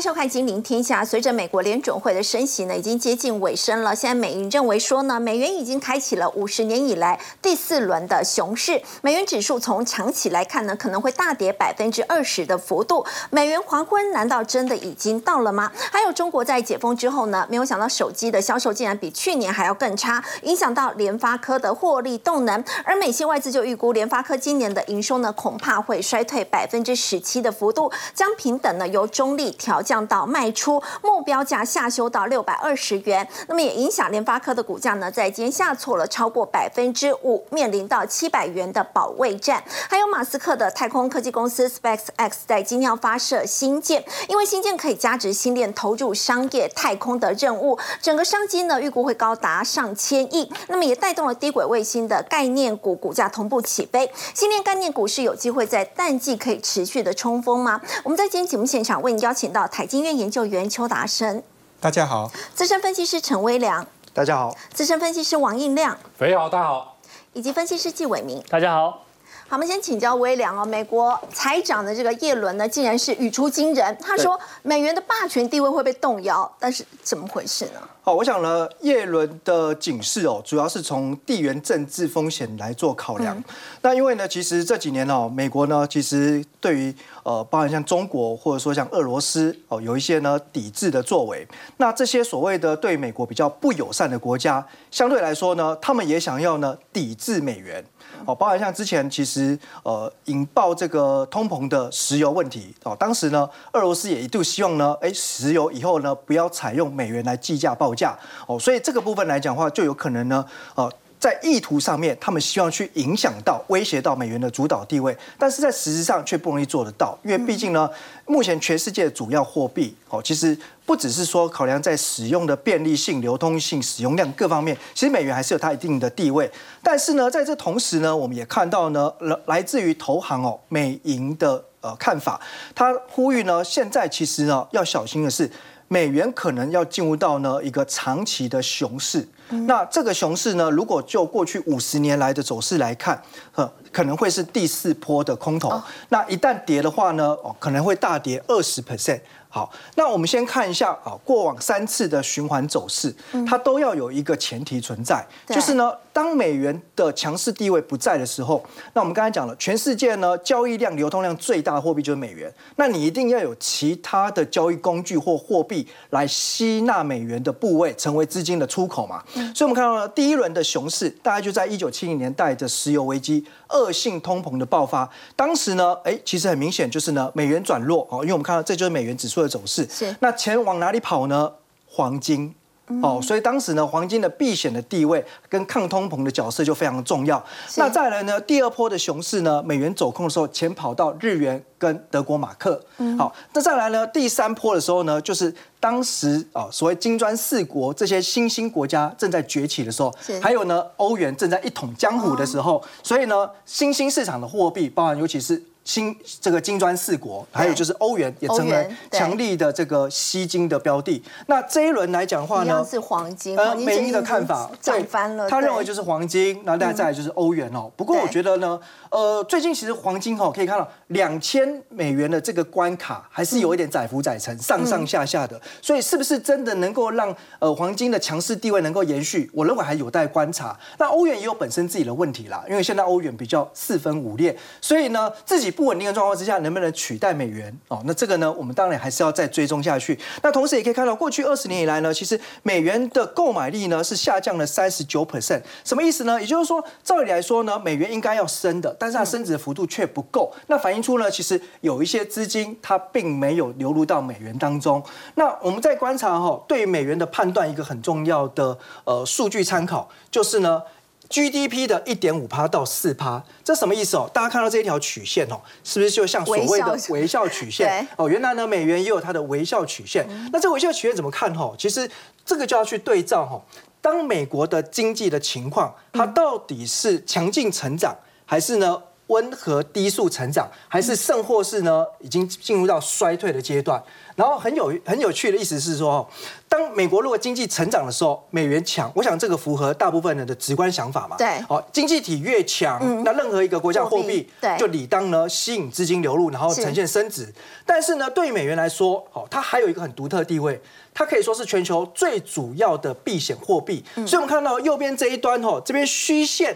[0.00, 1.02] 迎收看《金陵天下》。
[1.04, 3.94] 随着美国联准会的升息呢，已经接近尾声了。
[3.94, 8.80] 现在美银认为说呢，美元已经开启了五十年以来第四轮的熊市。
[9.02, 13.04] 美元指数从长期来看呢，可能会大跌百分之二十的幅度。
[13.28, 15.70] 美元黄昏难道真的已经到了吗？
[15.92, 22.64] 还有中国在解封之后呢，没有想到手机的销售竟然比去年还要更差，影响到联发科的获利动能。
[22.84, 29.82] 而美系外资就预估联发科今年的营收呢，恐怕会衰退百分之十七的幅度，将平等呢由中立调。
[29.90, 39.64] 降到卖出目标价下修到六百二十元，那么也影响联发科的股价呢，在今天下挫了超过百分之五，面临到七百元的保卫战。
[39.88, 54.08] 还有马斯克的太空科技公司 SpaceX 在今天要发射新舰，因为新舰可以加值新链投入商业太空的任务，整个商机呢预估会高达上千亿，那么也带动了低轨卫星的概念股股价同步起飞。
[54.34, 57.80] 新链概念股是有机会在淡季可以持续的冲锋吗？
[58.04, 59.66] 我们在今天节目现场为您邀请到。
[59.70, 61.42] 台经院研究员邱达生，
[61.80, 66.96] 大家好；资深分析师陈威良，大家好；资深分析师王应亮，肥好，大家好；
[67.32, 69.04] 以及分析师纪伟明，大家好。
[69.48, 70.64] 好，我们先请教威良哦。
[70.64, 77.80] 美国财长的这个耶伦呢，竟然是语出惊人，他说美元的霸权地位会被动摇，但是怎么回事呢？
[78.02, 83.44] 好，我想呢，叶伦的警示哦，主要是从地缘政治风险来做考量。
[83.82, 91.46] 那因为呢，其实这几年哦，美国呢，其实对于呃，包含像中国或者说像俄罗斯哦，有一些呢抵制的作为。
[91.76, 97.84] 那这些所谓的对美国比较不友善的国家，相对来说呢，他们也想要呢抵制美元。
[98.26, 110.90] 哦，包含像之前其实呃引爆这个通膨的石油问题哦，当时呢俄罗斯也一度希望呢，哎，石油以后呢不要采用美元来计价报价哦，所以这个部分来讲话就有可能呢，呃。
[111.20, 117.86] 在意图上面，他们希望去影响到、威胁到美元的主导地位，但是在实质上却不容易做得到，因为毕竟呢，
[118.24, 126.50] 目前全世界的主要货币哦，其实不只是说考量在使用的便利性、流通性、使用量各方面，其实美元还是有它一定的地位。
[126.82, 132.40] 但是呢，在这同时呢，我们也看到呢，来来自于投行哦，美银的呃看法，
[132.74, 135.50] 他呼吁呢，现在其实呢要小心的是。
[135.92, 139.26] 美元可能要进入到呢一个长期的熊市，
[139.66, 143.20] 那这个熊市呢，如果就过去五十年来的走势来看，
[143.56, 145.82] 呃，可能会是第四波的空头。
[146.10, 149.20] 那一旦跌的话呢，哦，可能会大跌二十 percent。
[149.52, 153.12] 好，那我们先看一下啊，过往三次的循环走势，
[153.44, 169.20] 它都要有一个前提存在，就是呢，当美元的强势地位不在的时候，那我们刚才讲了，全世界呢交易量、流通量最大的货币就是美元，那你一定要有其他的交易工具或货币来吸纳美元的部位，成为资金的出口嘛。
[169.34, 179.39] 所以，我们看到了第一轮的熊市，大概就在一九七零年代的石油危机、恶性通膨的爆发，当时呢，哎，其实很明显就是呢，美元转弱哦，因为我们看到这就是美元指数。
[179.42, 181.52] 的走势是那钱往哪里跑呢？
[181.92, 182.54] 黄金
[183.02, 187.44] 哦，所以当时呢，黄金的避险的地位跟抗通膨的角色就非常重要。
[187.76, 192.80] 那再来呢，第二波的熊市呢，美元走空的时候，钱跑到日元跟德国马克。
[193.16, 200.12] 好，那再来呢，第三波的时候呢，就是当时啊，所谓金砖四国这些新兴国家正在崛起的时候，
[200.42, 205.60] 还有呢，欧元正在一统江湖的时候，所以呢，新兴市场的货币，包含尤其是。
[205.90, 211.20] 新这个金砖四国，还有就是欧元也成为强力的这个吸金的标的。
[211.48, 213.58] 那这一轮来讲话呢，是黄金。
[213.58, 215.50] 呃，美英的看法涨翻了。
[215.50, 217.90] 他认为就是黄金，然后再再就是欧元哦。
[217.96, 218.78] 不过我觉得呢，
[219.10, 225.60] 呃，最近其实黄金哦可以看到两千美元的这个关卡还是有一点载浮载沉，上上下下的。
[225.82, 229.50] 所以是不是真的能够让呃黄金的强势地位能够延续？
[229.52, 230.78] 我认为还有待观察。
[230.98, 235.74] 那欧元也有本身自己的问题啦，因为现在欧元比较四分五裂，所以呢自己。
[235.80, 237.74] 不稳定的状况之下，能不能取代美元？
[237.88, 240.18] 哦，那这个呢，我们当然还是要再追踪下去。
[240.42, 245.62] 那同时也可以看到，过去二十年以来呢，其实美元的购买力呢是下降了三十九 percent。
[245.82, 246.38] 什么意思呢？
[246.38, 250.52] 也就是说，照理来说呢，美元应该要升的，但是它升值的幅度却不够。
[250.66, 255.02] 那反映出呢，其实有一些资金它并没有流入到美元当中。
[255.36, 260.82] 那我们在观察哈，对美元的判断一个很重要的呃数据参考，就是呢。
[261.30, 264.28] GDP 的一点五趴到四趴，这什么意思哦？
[264.34, 268.06] 大家看到这一条曲线哦，是不是就像所谓的微笑曲线？
[268.16, 270.26] 哦，原来呢，美元也有它的微笑曲线。
[270.52, 271.72] 那这微笑曲线怎么看哦？
[271.78, 272.10] 其实
[272.44, 273.62] 这个就要去对照哦，
[274.00, 279.00] 当美国的经济的情况，它到底是强劲成长，还是呢？
[279.30, 284.02] 温和低速成长，还是甚或是呢已经进入到衰退的阶段？
[284.34, 286.28] 然后很有很有趣的意思是说，
[286.68, 291.36] 当美国如果经济成长的时候，美元强，我想这个符合大部分人的直观想法嘛。
[291.36, 294.48] 对，好，经济体越强，那任何一个国家货币
[294.78, 297.52] 就理当呢吸引资金流入，然后呈现升值。
[297.86, 300.80] 但是呢，对于美元来说，哦，它还有一个很独特的地位，
[301.12, 304.02] 它可以说是全球最主要的避险货币。
[304.26, 306.74] 所以我们看到右边这一端，哦，这边虚线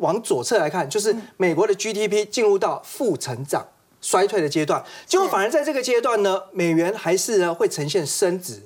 [0.00, 3.66] 往左侧来看，就是美国的 GDP 进入到负成长。
[4.02, 8.58] 衰退的阶段，结果反而在这个阶段呢，美元还是呢会呈现升值，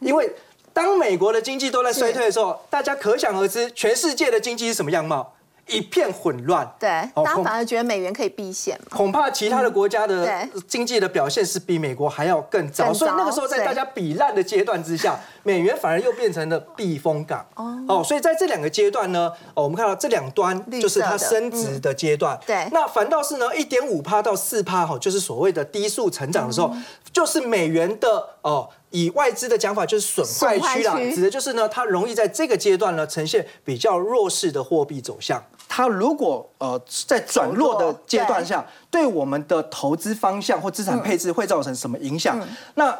[0.00, 0.28] 因为
[0.72, 5.36] 当美国的经济都在衰退的时候，大家可想而知，全世界的经济是什么样貌。
[5.66, 10.28] 一片混乱，对，大家反而觉得美元可以避险恐怕其他的国家的
[10.66, 17.46] 经济的表现是比美国还要更糟，所以那个时候在大家比烂的阶段之下， 美元反而又变成了避风港。
[17.88, 22.38] 哦，所以在这两个阶段呢，哦，我们看到这两端就是它升值的阶段。
[22.46, 26.72] 对，那反倒是呢，一点五趴到四趴哈，就是所谓的低速成长的时候，
[27.12, 28.68] 就是美元的哦。
[28.90, 35.42] 以外资的讲法就是损坏区啦，指的就是呢，它容易在这个阶段呢呈现比较弱势的货币走向。
[35.68, 42.40] 它如果呃在转弱的阶段下，对我们的投资方向或资产配置会造成什么影响？
[42.74, 42.98] 那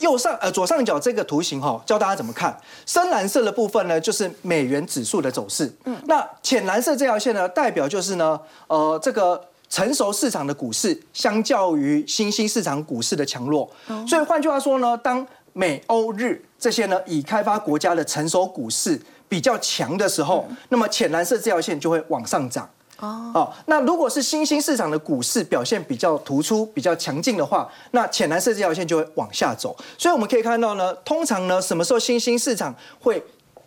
[0.00, 2.54] 右上呃左上角这个图形哈，教大家怎么看。
[2.84, 5.72] 深蓝色的部分呢，就是美元指数的走势。
[5.84, 9.42] 嗯，那浅蓝色这条线呢，代表就是呢，呃这个。
[9.74, 13.68] 成熟市场的股市相较于新兴市场股市的强弱，
[14.06, 18.96] 所以换句话说呢，当美欧日这些呢已开发国家的成熟股市
[19.28, 22.70] 比较强的时候，那么浅蓝色这条线就会往上涨。
[23.00, 29.76] 哦，那如果是新兴市场的股市表现比较突出、比较强劲的话，那浅蓝色这条线就会往下走。
[29.98, 33.20] 所以我们可以看到呢，通常呢，什么时候新兴市场会？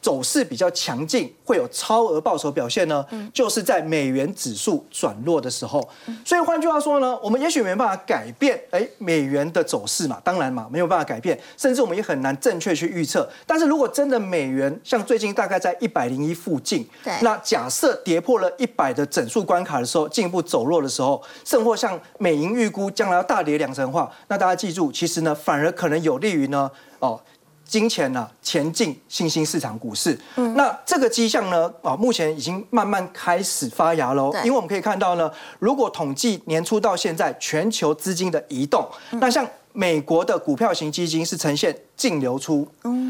[0.07, 5.86] 走势比较强劲，会有超额报酬表现呢，就是在美元指数转弱的时候。
[6.24, 13.30] 所以换句话说呢，我们也许没办法改变哎美元的走势嘛，当然嘛没有办法改变，甚至我们也很难正确去预测。
[13.45, 16.88] 但是如果真的美元像最近大概在一百零一附近，
[17.19, 27.21] 那假设跌破了一百的整数关卡的时候，进一步走弱的时候，甚或像美银预估将来要大跌两成的话，那大家记住，其实呢反而可能有利于呢哦。
[27.68, 30.54] 金钱呢前进新兴市场股市，嗯。
[30.56, 34.34] 那这个迹象呢啊，目前已经慢慢开始发芽喽。
[34.44, 35.30] 因为我们可以看到呢，
[35.60, 38.88] 如果统计年初到现在全球资金的移动，
[39.19, 42.68] 那像美国的股票型基金是呈现净流出，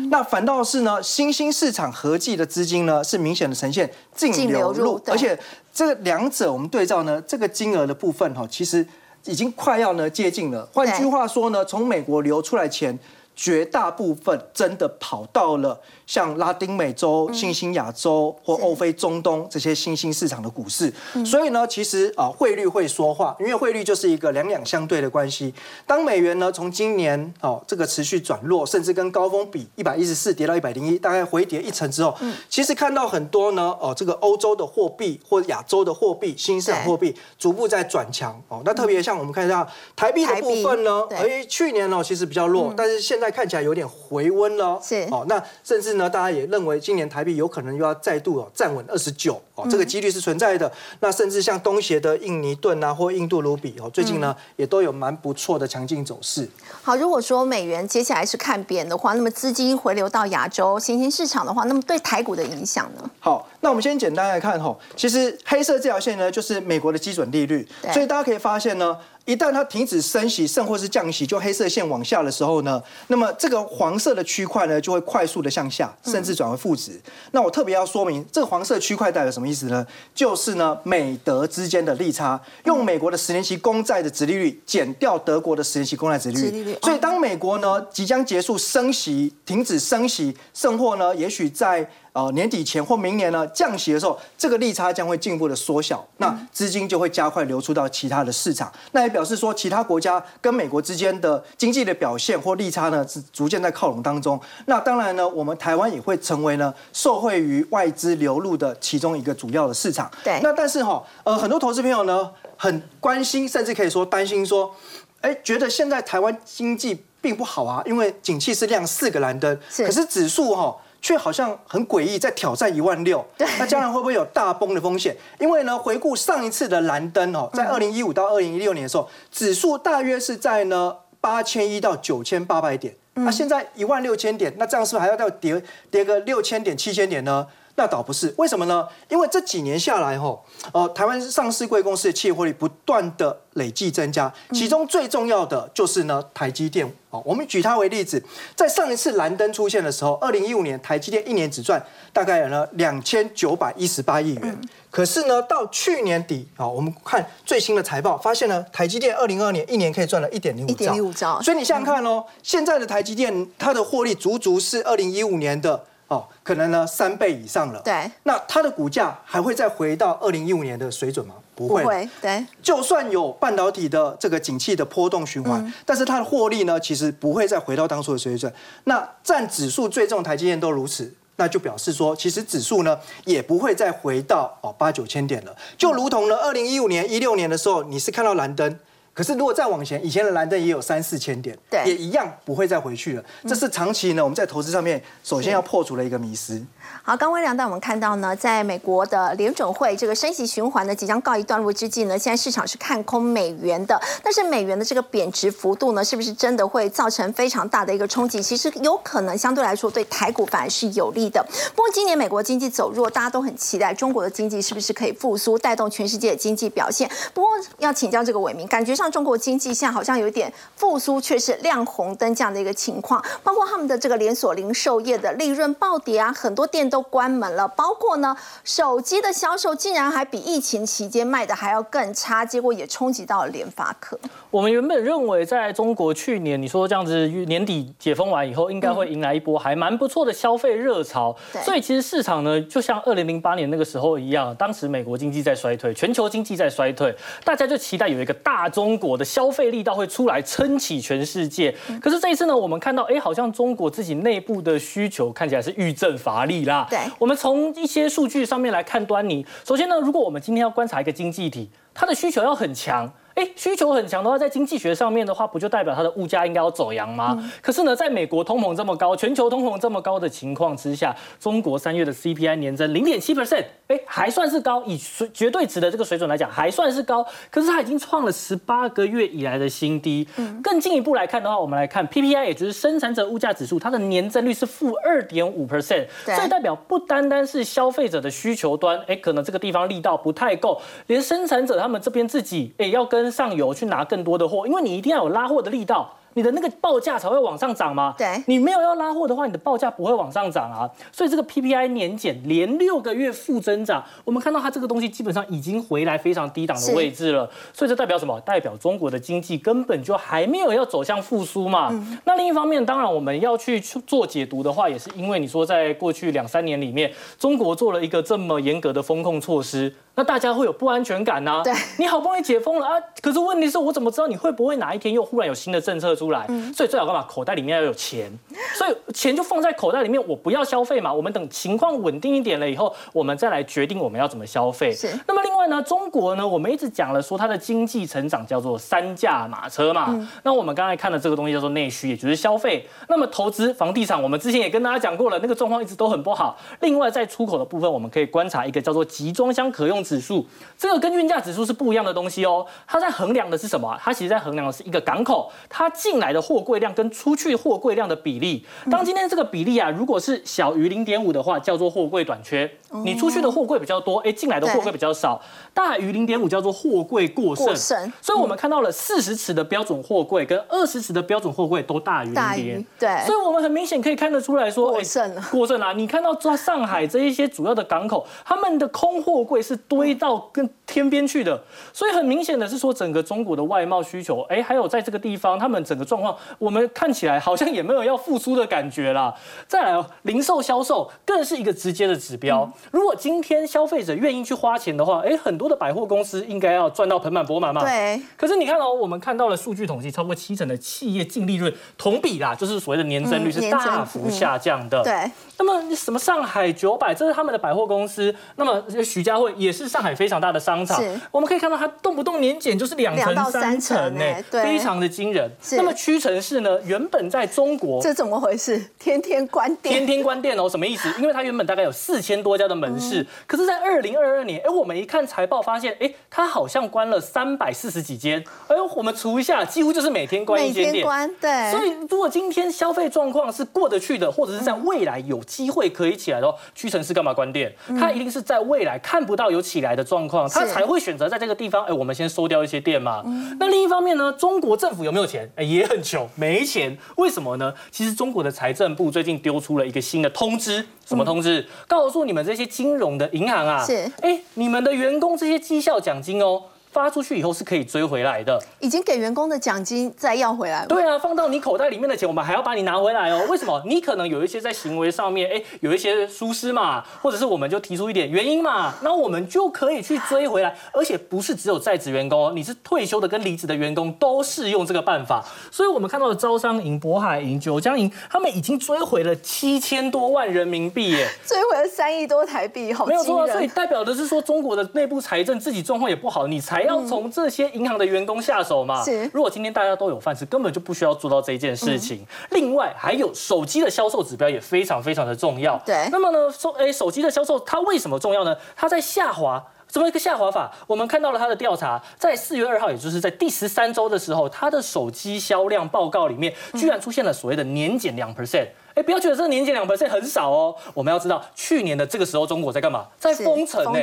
[0.10, 5.38] 那反倒是呢新兴市场合计的资金呢是明显的呈现净流入，而且
[5.72, 8.86] 这两者我们对照呢，这个金额的部分哈，其实
[9.26, 10.68] 已经快要呢接近了。
[10.74, 12.98] 换句话说呢，从美国流出来钱。
[13.38, 20.92] 绝大部分真的跑到了像拉丁美洲、新兴亚洲或欧非中东这些新兴市场的股市，
[21.24, 25.54] 所以呢，其实啊，汇率会说话，因为汇率就是一个两两相对的关系。
[25.86, 32.18] 当美元呢从今年哦这个持续转弱，甚至跟高峰比一百一十四跌到一百零一，大概回跌一成之后，
[32.50, 38.64] 其实看到很多呢哦这个欧洲的货币或亚洲的货币、新兴市场货币逐步在转强哦。
[38.66, 43.27] 那特别像我们看一下台币的部分呢，哎，去年呢其实比较弱，但是现在。
[43.30, 45.26] 看起来有点回温了，是哦。
[45.28, 50.72] 那甚至呢，大家也认为今年台币有可能又要再度哦站稳二十九哦，这个几率是存在的。
[51.00, 56.48] 那甚至像东协的印尼盾啊，或印度卢比哦，最近呢也都有蛮不错的强劲走势。
[56.82, 63.10] 好，如果说美元接下来是看扁的话，那么资金回流到亚洲新兴市场的话，那么对台股的影响呢？
[63.20, 68.98] 好，那我们先简单来看哈，其实黑色这条线呢，就是美国的基准利率，所以大家可以发现呢。
[69.28, 76.98] 一旦它停止升息，甚或是降息，就黑色线往下的时候呢，那么这个黄色的区块呢，就会快速的向下，甚至转为负值。
[77.32, 79.86] 那我特别要说明，这个黄色区块代表什么意思呢？
[80.16, 86.78] 就是呢，美德之间的利差，用美国的十年期公债的殖利率减掉德国的十年期公债殖利率。
[86.82, 91.86] 所以当美国呢即将结束升息，停止升息，甚或呢，也许在
[92.18, 104.42] 呃，年底前或明年呢降息的时候，这个利差将会进一步的缩小，那资金就会加快流出到其他的市场，那也表示说其他国家跟美国之间的经济的表现或利差呢是逐渐在靠拢当中。
[104.66, 110.10] 那当然呢，我们台湾也会成为呢受惠于外资流入的其中一个主要的市场。
[110.24, 110.40] 对。
[110.42, 114.74] 那但是哈，呃，很多投资朋友呢很关心，甚至可以说担心说，
[115.22, 120.76] 哎，觉得现在台湾经济并不好啊，因为景气是亮四个蓝灯，可是指数哈。
[121.08, 123.26] 却好像很诡异，在挑战一万六。
[123.58, 125.16] 那将来会不会有大崩的风险？
[125.40, 132.94] 因为呢，回顾上一次的蓝灯哦，在二零一五到二零一六年的时候，指数大约是在呢八千一到九千八百点。
[133.14, 137.48] 那现在一万六千点，那这样是不是还要再跌跌个六千点、七千点呢？
[137.80, 138.88] 那倒不是，为什么呢？
[139.08, 140.44] 因为这几年下来，吼，
[140.74, 146.92] 呃，台湾上市贵公司的企业获利不断的累计增加，其中最重要的就是呢，台积电。
[147.12, 148.22] 哦，我们举它为例子，
[148.56, 151.82] 在上一次蓝灯出现的时候，二零一五年台积电一年只赚
[152.12, 154.60] 大概有了两千九百一十八亿元。
[154.90, 160.74] 可是呢，到去年底啊，我们看最新的财报，发现呢，台积电二零二二年一年可以赚了一点零五兆。
[160.74, 161.40] 一点零五兆。
[161.44, 165.84] 所以你想想看哦，现在的台积电它的获利足足是二零一五年的。
[166.08, 167.82] 哦，可能呢三倍以上了。
[167.82, 171.36] 对，那它的股价还会再回到二零一五年的水准吗？
[171.54, 172.08] 不会。
[172.22, 178.52] 对，就算有半导体的这个景气的波动循环，但是它的获利呢，其实不会再回到当初的水准。
[178.86, 185.56] 那占指数最重台积电都如此，那就表示说，其实指数呢也不会再回到哦八九千点了。
[185.78, 188.80] 就如同呢二零一五年、一六年的时候，你是看到蓝灯。
[189.18, 193.24] 可是，如果再往前，以前的蓝灯也有三四千点，对，也一样不会再回去了。
[193.48, 196.64] 这是长期呢，我们在投资上面首先要破除了一个迷思。
[197.02, 204.00] 好，刚微良带我们看到呢，在美国的联准会这个升息循环呢即将告一段落之际呢，现在市场是看空美元的。
[204.22, 208.40] 但是美元的这个贬值幅度呢，是不是真的会造成非常大的一个冲击？
[208.40, 211.44] 其实有可能相对来说对台股反而是有利的。
[211.76, 217.10] 不过今年美国经济走弱，大家都很期待中国的经济是不是可以复苏，带动全世界的经济表现。
[217.34, 219.07] 不过要请教这个伟明，感觉上。
[219.12, 223.24] 中国经济现在好像有点复苏，却是亮红灯这样的一个情况。
[223.44, 227.68] 包括他们的这个连锁零售业的利润暴跌啊，很多店都关门了。
[227.68, 234.20] 包括呢，手机的销售竟然还比疫情期间卖的还要更差，结果也冲击到了联发科。
[234.50, 241.36] 我们原本认为，在中国去年你说这样子年底解封完以后，应该会迎来一波还蛮不错的消费热潮。
[241.64, 248.97] 所以其实市场呢，就像二零零八年那个时候一样，当时美国经济在衰退，全球经济在衰退，大家就期待有一个大中。
[248.98, 256.88] 国的消费力道会出来撑起全世界，可是这一次呢，我们看到，哎，好像中国自己内部的需求看起来是遇震乏力啦。
[256.90, 259.46] 对，我们从一些数据上面来看端倪。
[259.66, 263.12] 首先呢，如果我们今天要观察一个经济体，它的需求要很强。
[263.38, 267.38] 哎，需求很强的话，在经济学上面的话，不就代表它的物价应该要走扬吗？
[267.62, 277.24] 可是呢，在美国通膨这么高，全球通膨这么高的情况之下，中国三月的 CPI 年增零点七 percent，哎，还算是高，以水绝对值的这个水准来讲，还算是高。
[277.52, 280.28] 可是它已经创了十八个月以来的新低。
[280.64, 296.14] 更进一步来看的话，我们来看 PPI，也就是生产者物价指数，它的年增率是负二点五 percent，所以代表不单单是消费者的需求端，哎，可能这个地方力道不太够，连生产者他们这边自己，哎，要跟上游去拿更多的货，因为你一定要有拉货的力道。
[296.38, 298.14] 你的那个报价才会往上涨吗？
[298.16, 300.88] 对，你没有要拉货的话，你的报价不会往上涨啊。
[301.12, 307.50] 所以这个 PPI 年减连六个月负增长，我们看到它这个东西基本上已经回来非常低档的位置了。
[307.74, 308.40] 所以这代表什么？
[308.42, 311.92] 代表中国的经济根本就还没有要走向复苏嘛。
[312.24, 321.62] 那另一方面，当然我们要去做解读的话，也是因为你说在过去两三年里面，中国做了一个这么严格的风控措施，那大家会有不安全感呐。
[321.64, 326.27] 对，你好不容易解封了啊，可是问题是我怎么知道你会不会哪一天又忽然有新的政策出？
[326.28, 327.24] 出来，所以最好干嘛？
[327.24, 328.30] 口袋里面要有钱，
[328.76, 331.14] 所以钱就放在口袋里面，我不要消费嘛。
[331.14, 334.92] 我们等情况稳定一点了以后，我们再来决定我们要怎么消费。
[334.92, 335.18] 是。
[335.26, 340.30] 那么另外呢，中国呢，我们一直讲了说它的经济成长叫做三驾马车嘛。
[340.44, 342.86] 那我们刚才看的这个东西叫做内需，也就是消费。
[343.08, 346.58] 那么投资房地产，我们之前也跟大家讲过了，那个状况一直都很不好。
[346.82, 350.46] 另外在出口的部分，我们可以观察一个叫做集装箱可用指数，
[350.78, 352.66] 这个跟运价指数是不一样的东西哦。
[352.86, 353.98] 它在衡量的是什么？
[354.02, 362.70] 它其实在衡量的是一个港口它进来的货柜量跟出去货柜量的比例，当今天这个比例啊，如果是小于零点五的话，叫做货柜短缺。
[363.04, 365.42] 你出去的货柜比较多，哎，进来的货柜比较少，
[365.74, 367.76] 大于零点五叫做货柜过剩。
[368.22, 372.86] 所以，我们看到了四十尺的标准货柜跟二十尺的标准货柜都大于零点。
[372.98, 375.44] 对，所以我们很明显可以看得出来说，过剩了。
[375.52, 375.94] 过剩了。
[375.94, 381.62] 你看到在上海这一些主要的港口，他们的空货柜是堆到跟天边去的。
[381.92, 389.34] 所以很明显的是说，整个中国的外贸需求，哎，还有在这个地方，他们整个状况，我们看起来好像也没有要复苏的感觉啦。
[389.68, 392.72] 再来，零售销售更是一个直接的指标。
[392.92, 397.82] 如果今天消费者愿意去花钱的话，哎，很多的百货公司应该要赚到盆满钵满嘛。
[397.82, 398.22] 对。
[398.36, 405.04] 可是你看哦，我们看到了数据统计，超过七成的企业净利润同比啦，就是所谓的年增率是大幅下降的。
[405.04, 405.32] 对。
[405.58, 408.34] 那么什么上海九百，这是他们的百货公司。
[408.58, 411.02] 那么徐家汇也是上海非常大的商场。
[411.32, 415.50] 我们可以看到它动不动年检就是两成三层呢，非常的惊人。
[415.72, 418.80] 那么屈臣氏呢，原本在中国这怎么回事？
[419.00, 419.96] 天天关店。
[419.96, 421.10] 天天关店哦，什么意思？
[421.20, 423.08] 因为它原本大概有四千多家的门市。
[423.08, 431.06] 是，可是，在二零二二年，哎，我们一看财财报发现，哎，它好像关了三百四十几间，哎，我们除一下，几乎就是每天关一间店。
[431.06, 431.70] 关对。
[431.70, 437.74] 所以如果今天消费状况是过得去的，或者是在未来有机会可以起来的话，屈臣氏干嘛关店？
[438.00, 443.24] 他一定是在未来看不到有起来的状况，他才会选择在这个地方，哎，我们先收掉一些店嘛。
[443.60, 445.50] 那另一方面呢，中国政府有没有钱？
[445.56, 446.96] 哎，也很穷，没钱。
[447.16, 447.74] 为什么呢？
[447.90, 451.66] 其实中国的财政部最近丢出了一个新的通知，什么通知？
[451.88, 456.64] 告诉你们这些金融的银行啊，是，哎，你们的员工这些绩效奖金哦。
[456.98, 460.88] 发出去以后是可以追回来的，已经给员工的奖金再要回来了。
[460.88, 463.46] 对啊，放到你口袋里面的钱，我们还要把你拿回来哦。
[463.48, 463.80] 为什么？
[463.86, 470.76] 你可能有一些在行为上面，哎，有一些疏失嘛，或者是我们就提出一点原因嘛，那我们就可以去追回来。
[470.92, 475.46] 而且不是只有在职员工，你是退休的跟离职的员工都适用这个办法。
[475.72, 483.42] 所以我们看到的招商银、渤海银、九江银，他们已经追回了七千多万人民币耶，追回了三亿多台币，好没有错。
[483.42, 487.68] 啊所以代表的是说，中国的内部财政自己状况也不好，你才要从这些。
[487.78, 489.30] 银行的员工下手嘛，是。
[489.34, 492.26] 如果今天大家都有饭吃，根本就不需要做到这件事情。
[492.52, 495.78] 另外，还有手机的销售指标也非常非常的重要。
[495.86, 496.08] 对。
[496.12, 498.56] 那么呢，说，哎，手机的销售它为什么重要呢？
[498.76, 500.72] 它在下滑，怎么一个下滑法？
[500.88, 508.68] 我们看到了它的调查，在四月二号，也就是在第十三周的时候，它的手机销量报告里面，居然出现了所谓的年减两 percent。
[508.98, 510.76] 哎，不要觉得这个年减两 percent 很少哦。
[510.96, 513.06] 我们要知道，去年的这个时候，中国在干嘛？
[513.20, 514.00] 在封城呢，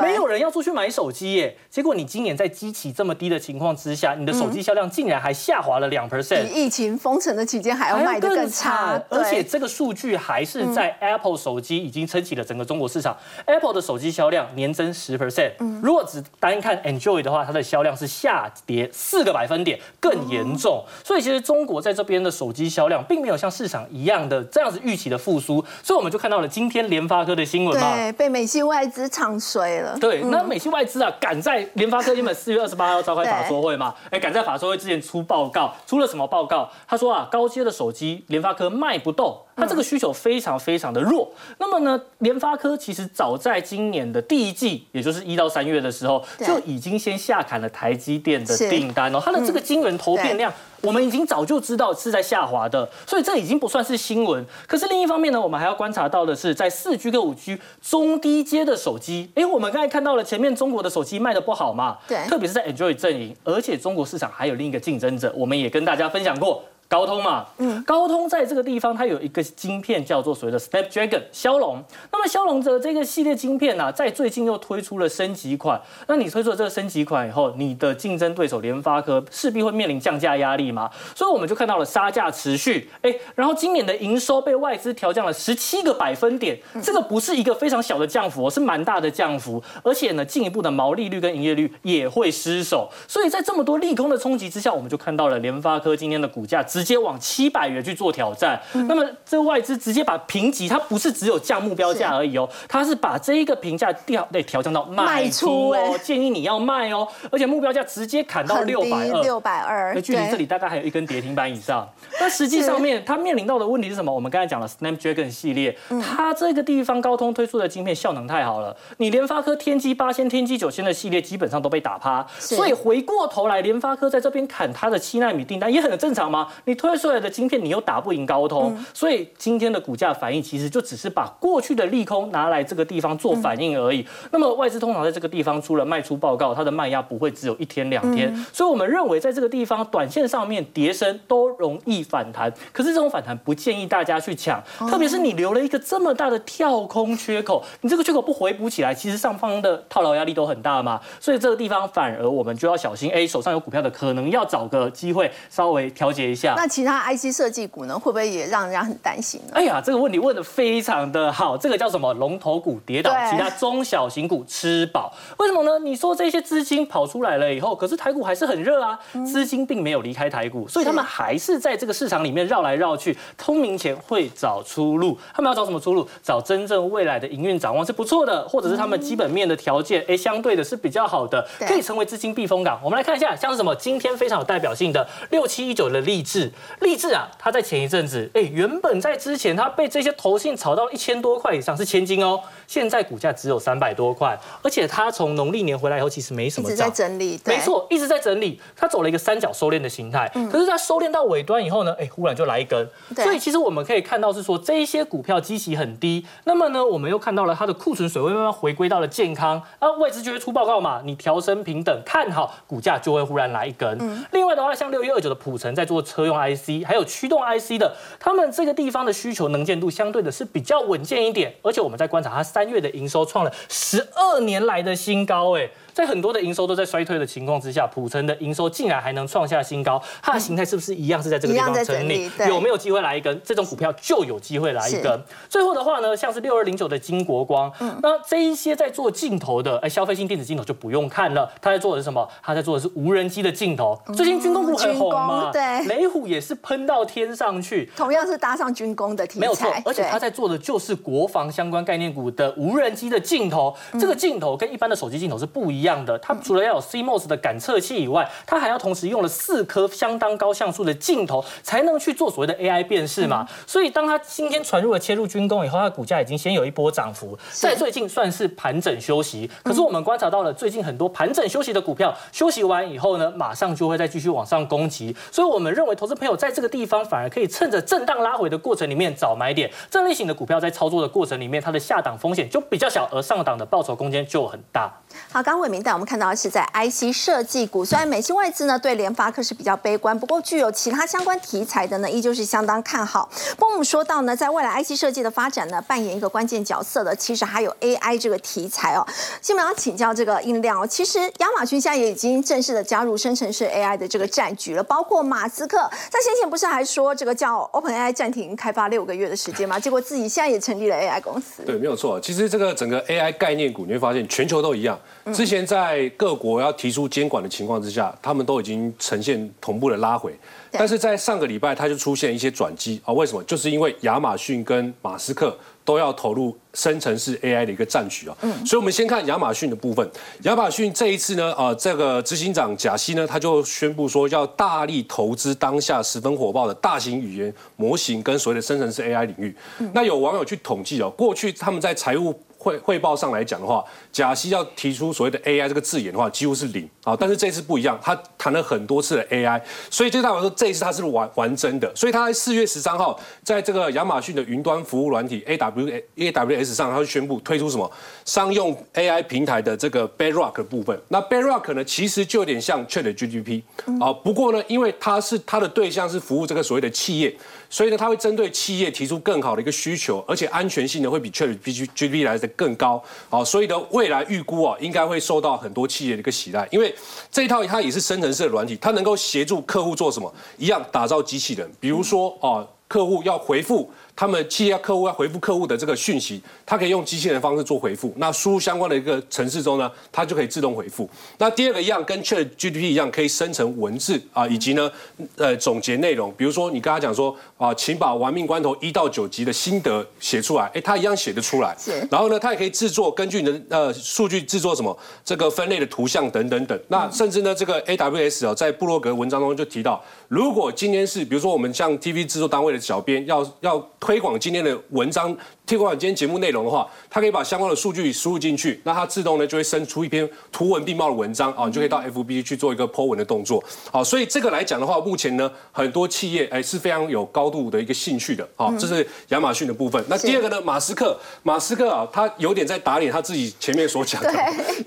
[0.00, 1.54] 没有人要出去买手机耶。
[1.68, 8.98] 结果你今年在机器这么低的情况之下，你的手机销量竟然还下滑了两 percent，比疫情封城的期间还要卖得更差。
[9.10, 13.14] 而且这个数据还是在 Apple 手机已经撑起了整个中国市场
[13.44, 15.52] ，Apple 的手机销量年增十 percent。
[15.82, 20.82] 如果只单看 Android 的话，它的销量是下跌四个百分点，更严重。
[21.04, 24.37] 所以其实中国在这边的手机销量并没有像市场一样的。
[24.44, 29.98] 这样子预期的复苏，所以我们就看到了今天联发科的新闻嘛，对，被美系外资唱衰了。
[29.98, 36.68] 对，那美系外资啊，赶在联发科原本四月二十八号召开法说会嘛，哎，赶在法说会之前出报告，出了什么报告？
[36.86, 41.30] 他说啊，高阶的手机联发科卖不动，它这个需求非常非常的弱。
[41.58, 50.52] 那么呢，联发科其实早在今年的第一季，也就是一到三月的时候，就已经先下砍了台积电的订单哦，它的这个惊人投片量。
[50.80, 54.46] 我们已经早就知道是在下滑的，所以这已经不算是新闻。
[54.64, 61.98] 可是另一方面呢，我们还要观察到的是，在四 G 跟五 G 中低阶的手机，哎，我们刚才看到了前面中国的手机卖的不好嘛？
[62.06, 66.62] 对，特别是在 Android 阵营，而且中国市场还有另一个竞争者，我们也跟大家分享过。
[66.88, 71.84] 高通嘛，嗯，高通在这个地方它有一个晶片叫做所谓的 Snapdragon 骁龙。
[72.10, 75.78] 那么骁龙的这个系列晶片呢，在最近又推出了升级款。
[76.06, 80.90] 那你推出了这个升级款以后，你的竞争对手联发科势必会面临降价压力嘛？
[81.14, 82.88] 所以我们就看到了杀价持续。
[83.02, 89.62] 哎，然后今年的营收被外资调降了十七个百分点，这个不是一个非常小的降幅，是蛮大的降幅。
[89.82, 92.88] 而且呢，进一步的毛利率跟营业率也会失守。
[93.06, 96.64] 所以在这么多利空的冲击之下，我们就看到了联发科今天的股价。
[96.78, 111.88] 直接往七百元去做挑战，那么这外资直接把评级，它不是只有降目标价而已哦，它是把这一个评价调对调降到卖出哦，建议你要卖哦，而且目标价直接砍到六百二，六百二，那距离这里大概还有一根跌停板以上。
[112.20, 114.14] 那实际上面它面临到的问题是什么？
[114.14, 126.46] 我们刚才讲了 Snapdragon 系列，它这个地方高通推出的晶片效能太好了，你联发科天玑八千、天玑九千的系列基本上都被打趴，所以回过头来联发科在这边砍它的七纳米订单也很正常嘛。
[126.68, 134.06] 你推出来的晶片你又打不赢高通，所以今天的股价反应其实就只是把过去的利空拿来这个地方做反应而已。
[134.30, 142.04] 那么外资通常在这个地方出了卖出报告，它的卖压不会只有一天两天，所以我们认为在这个地方短线上面跌升都容易。
[142.08, 153.10] 反弹，可是这种反弹不建议大家去抢，特别是你留了一个这么大的跳空缺口，你这个缺口不回补起来，其实上方的套牢压力都很大嘛，所以这个地方反而我们就要小心。
[153.10, 156.54] 哎，手上有股票的可能要找个机会稍微调节一下。
[156.58, 159.52] 那其他 IC 设计股呢，会不会也让人家很担心呢？
[159.54, 162.12] 哎呀，这个问题问的非常的好，这个叫什么？
[162.14, 165.14] 龙头股跌倒，其他中小型股吃饱。
[165.38, 165.78] 为什么呢？
[165.78, 171.94] 你说这些资金跑出来了以后，可是台股还是很热啊，资金并没有离开台股，所以他们还是在这个。
[171.98, 175.18] 市场里面绕来绕去，通明前会找出路。
[175.34, 176.08] 他们要找什么出路？
[176.22, 182.78] 找真正未来的营运展望是不错的，或者是他们基本面的条件，哎，相对的是比较好的，可以成为资金避风港。
[182.84, 183.74] 我们来看一下，像是什么？
[183.74, 213.98] 今天非常有代表性的六七一九的励志，智，立志啊，他在前一阵子，哎，原本在之前他被这些投信炒到一千多块以上，是千金哦，现在股价只有三百多块，而且它从农历年回来以后，其实没什么一直在整理，没错，一直在整理，它走了一个三角收敛的形态，可是它收敛到尾端以后呢，哎，忽然就来一根，所以其实我们可以看到是说这一些股票基期很低，那么呢，我们又看到了它的库存水位慢慢回归到了健康，啊，外资就会出报告嘛，你调升平等看好，股价就会忽然来一根。
[214.32, 225.70] 另外的话，像六一二九的普成在做车用 IC，还有驱动 IC 的，他们这个地方的需求能见度相对的是比较稳健一点，而且我们在观察它三月的营收创了十二年来的新高，哎。
[225.98, 232.30] 在很多的营收都在衰退的情况之下，普成的营收竟然还能创下新高，它的形态是不是一样是在这个地方整理？
[232.46, 233.40] 有没有机会来一根？
[233.44, 235.20] 这种股票就有机会来一根。
[235.48, 237.68] 最后的话呢，像是六二零九的金国光，
[238.00, 242.28] 那这一些在做镜头的，哎，消费性电子镜头就不用看了，他在做的是什么？
[242.44, 244.00] 他在做的是无人机的镜头。
[244.14, 249.68] 最近军工股很红嘛，对，雷虎也是喷到天上去，同样是搭上军工的题材，没有错。
[249.84, 253.74] 而且他在做的就是国防相关概念股的无人机的镜头。
[253.98, 263.46] 这个镜头跟一般的手机镜头是不一样的，它除了要有 CMOS 的感测器以外，它还要同时用了四颗相当高像素的镜头，才能去做所谓的 AI 辨识嘛。
[263.66, 269.50] 所以当它今天传入了切入军工以后，它的股价已经先有一波涨幅，在最近算是盘整休息。
[269.62, 275.14] 可是我们观察到了最近很多盘整休息的股票，休息完以后呢，马上就会再继续往上攻击。
[275.30, 279.70] 所以我们认为投资朋友在这个地方反而可以趁着震荡拉回的过程里面找买点。
[279.90, 284.92] 这类型的股票在操作的过程里面，它的下档风险就比较小，而上档的报酬空间就很大。
[285.30, 293.28] 好，刚伟明带我们看到的是在 IC 设计股，虽然美新外资呢对联发科是比较悲观，不过具有其他相关题材的呢，依旧是相当看好。
[293.58, 299.06] 不过我们说到呢，在未来 IC 设计的发展呢，扮演一个关键角色的，其实还有 AI 这个题材哦。
[299.42, 305.76] 基本上请教这个音量哦，其实亚马逊现在也已经正式的加入生成式 AI 的这个战局了，包括马斯克
[306.08, 309.78] 在先前不是还说这个叫 OpenAI 暂停开发六个月的时间吗？
[309.78, 311.62] 结果自己现在也成立了 AI 公司。
[311.66, 312.18] 对，没有错。
[312.18, 314.98] 其实这个整个 AI 概念股，你会发现全球都一样。
[315.32, 320.34] 之前在各国要提出监管的情况之下，他们都已经呈现同步的拉回，
[320.70, 323.12] 但是在上个礼拜，它就出现一些转机啊？
[323.12, 323.42] 为什么？
[323.44, 328.36] 就是因为亚马逊跟马斯克都要投入生成式 AI 的一个战局啊。
[328.42, 330.08] 嗯，所以我们先看亚马逊的部分。
[330.42, 339.54] 亚马逊这一次呢，呃，这个执行长贾西呢，他就宣布说要大力投资当下十分火爆的大型语言模型跟所谓的生成式 AI 领域。
[339.92, 342.38] 那有网友去统计哦，过去他们在财务。
[342.68, 347.16] 汇汇报上来讲的话，贾西要提出所谓的 AI 这个字眼的话，几乎是零啊。
[347.18, 351.90] 但是这次不一样，他谈了很多次的 AI，所以就代表说这一次他是玩玩真的。
[351.96, 357.90] 所以他在四月十三号，在这个亚马逊的云端服务软体 AW AWS 上，他就宣布推出什么
[358.26, 361.00] 商用 AI 平台的这个 Bedrock 部分。
[361.08, 363.62] 那 Bedrock 呢，其实就有点像 ChatGPT
[363.98, 364.12] 啊。
[364.12, 367.34] 不过呢，因为它是它的对象是服务这个所谓的企业。
[367.70, 373.02] 所以呢，它会针对企业提出更好的一个需求，而且安全性呢会比 ChatGPT 来的更高。
[373.28, 376.94] 好，所以呢，未来预估啊，应该会受到很多企业的一个喜爱，因为
[377.30, 380.32] 这一套它也是生成式的软体，它能够协助客户做什么？
[380.56, 383.90] 一样打造机器人，比如说啊，客户要回复。
[384.18, 388.12] 他们企业客户要回复客户的这个讯息，它可以用机器人的方式做回复。
[388.16, 391.08] 那输入相关的一个程式中呢，它就可以自动回复。
[391.38, 394.90] 那第二个一样，跟 Chat GPT 一样，可以生成文字啊，以及呢，
[395.36, 396.34] 呃，总结内容。
[396.36, 401.76] 比如说你跟他讲说啊，请把《玩命关头》一到九集的心得写出来，哎，他一样写得出来。
[402.10, 406.76] 然后呢，他也可以制作，根据你的呃数据制作什么这个分类的图像等等等。
[406.88, 413.88] 那甚至呢，这个 AWS 啊，在布洛格文章中就提到，如果今天是比如说我们像 TV 制作单位的小编要要。
[414.08, 423.62] 推广今天的文章，推广今天节目内容的话，它可以把相关的数据输入进去，那它自动呢就会生出一篇图文并茂的文章啊，你就可以到 FB 去做一个 po 文的动作。
[423.92, 428.48] 好，所以这个来讲的话，目前呢很多企业哎是非常有高度的一个兴趣的。
[428.56, 430.02] 好，这是亚马逊的部分。
[430.08, 434.32] 那第二个呢，马斯克，马斯克啊，他有点在打脸他自己前面所讲的，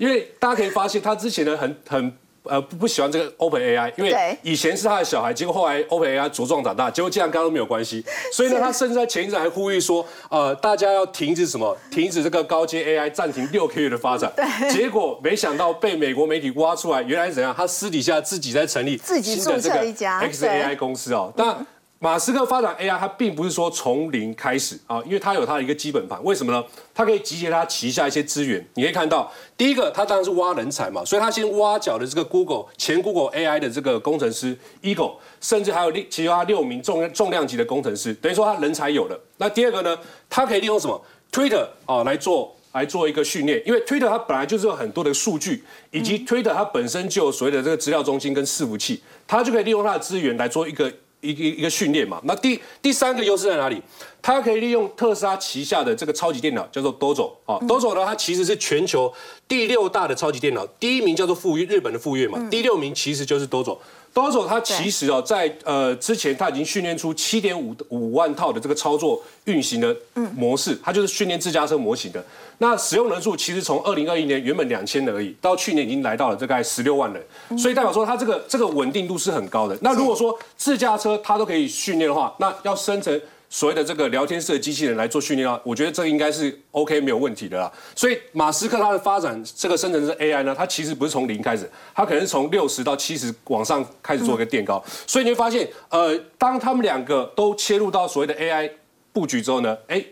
[0.00, 2.12] 因为大家可以发现他之前呢很很。
[2.44, 8.04] 呃，不不喜欢这个 Open AI，因为以前是他的小孩，结果后来 Open AI 茁壮长大，结果竟然跟他都没有关系。
[8.32, 14.32] 所以呢，他甚至在前一阵还呼吁说，呃，大家要停止什么，停止这个高阶 AI，暂停六个月的发展。
[14.70, 17.54] 结果没想到被美国媒体挖出来，原来是怎样？
[17.56, 21.32] 他私底下自己在成立自己注册一家 XAI 公司哦。
[21.36, 21.64] 但
[22.02, 26.20] 马斯克发展 AI，他并不是说从零开始啊，因为他有他的一个基本盘。
[26.24, 26.60] 为什么呢？
[26.92, 28.66] 他可以集结他旗下一些资源。
[28.74, 39.16] 你可以看到，第一个，他当然是挖人才嘛，所以他先挖角的这个 Google 前 Google AI 的这个工程师 Eagle，甚至还有六其他六名重重量级的工程师，等于说他人才有了。
[39.36, 39.96] 那第二个呢，
[40.28, 45.62] 他可以利用什么 Twitter 啊来做来做一个训练，因为 Twitter 它本来就是有很多的数据，
[45.92, 50.92] 以及 Twitter 它本身就有所谓的这个资料中心跟伺服器，它就可以利用它的资源来做一个。
[51.22, 52.20] 一个一个训练嘛。
[52.24, 53.80] 那第第三个优势在哪里？
[54.20, 59.12] 它可以利用特斯拉旗下的这个超级电脑，叫做多走啊多走呢，它其实是全球
[59.48, 63.80] 第六大的超级电脑，第一名叫做富岳，日本的富岳嘛，第六名其实就是多走。
[64.14, 69.96] Dojo 它其实哦，在呃之前它已经训练出七点五五万套的这个操作运行的
[70.36, 72.22] 模式，它就是训练自驾车模型的。
[72.58, 79.76] 那使用人数其实从二零二一年原本两千人而已，到去年已经来到了大概十六万人，所以代表说它这个这个稳定度是很高的。
[79.80, 83.18] 那如果说自驾车它都可以训练的话，那要生成
[83.52, 87.70] 所谓的这个聊天式的机器人来做训练啊，我觉得这应该是 OK 没有问题的啦。
[87.94, 94.82] 所以马斯克他的发展这个生成式 AI 呢，它其实不是从零开始，它可能是从六十到七十往上开始做一个垫高。
[95.06, 98.70] 所以你会发现，呃，当他们两个都切入到所谓的 AI
[99.12, 100.02] 布局之后呢，哎。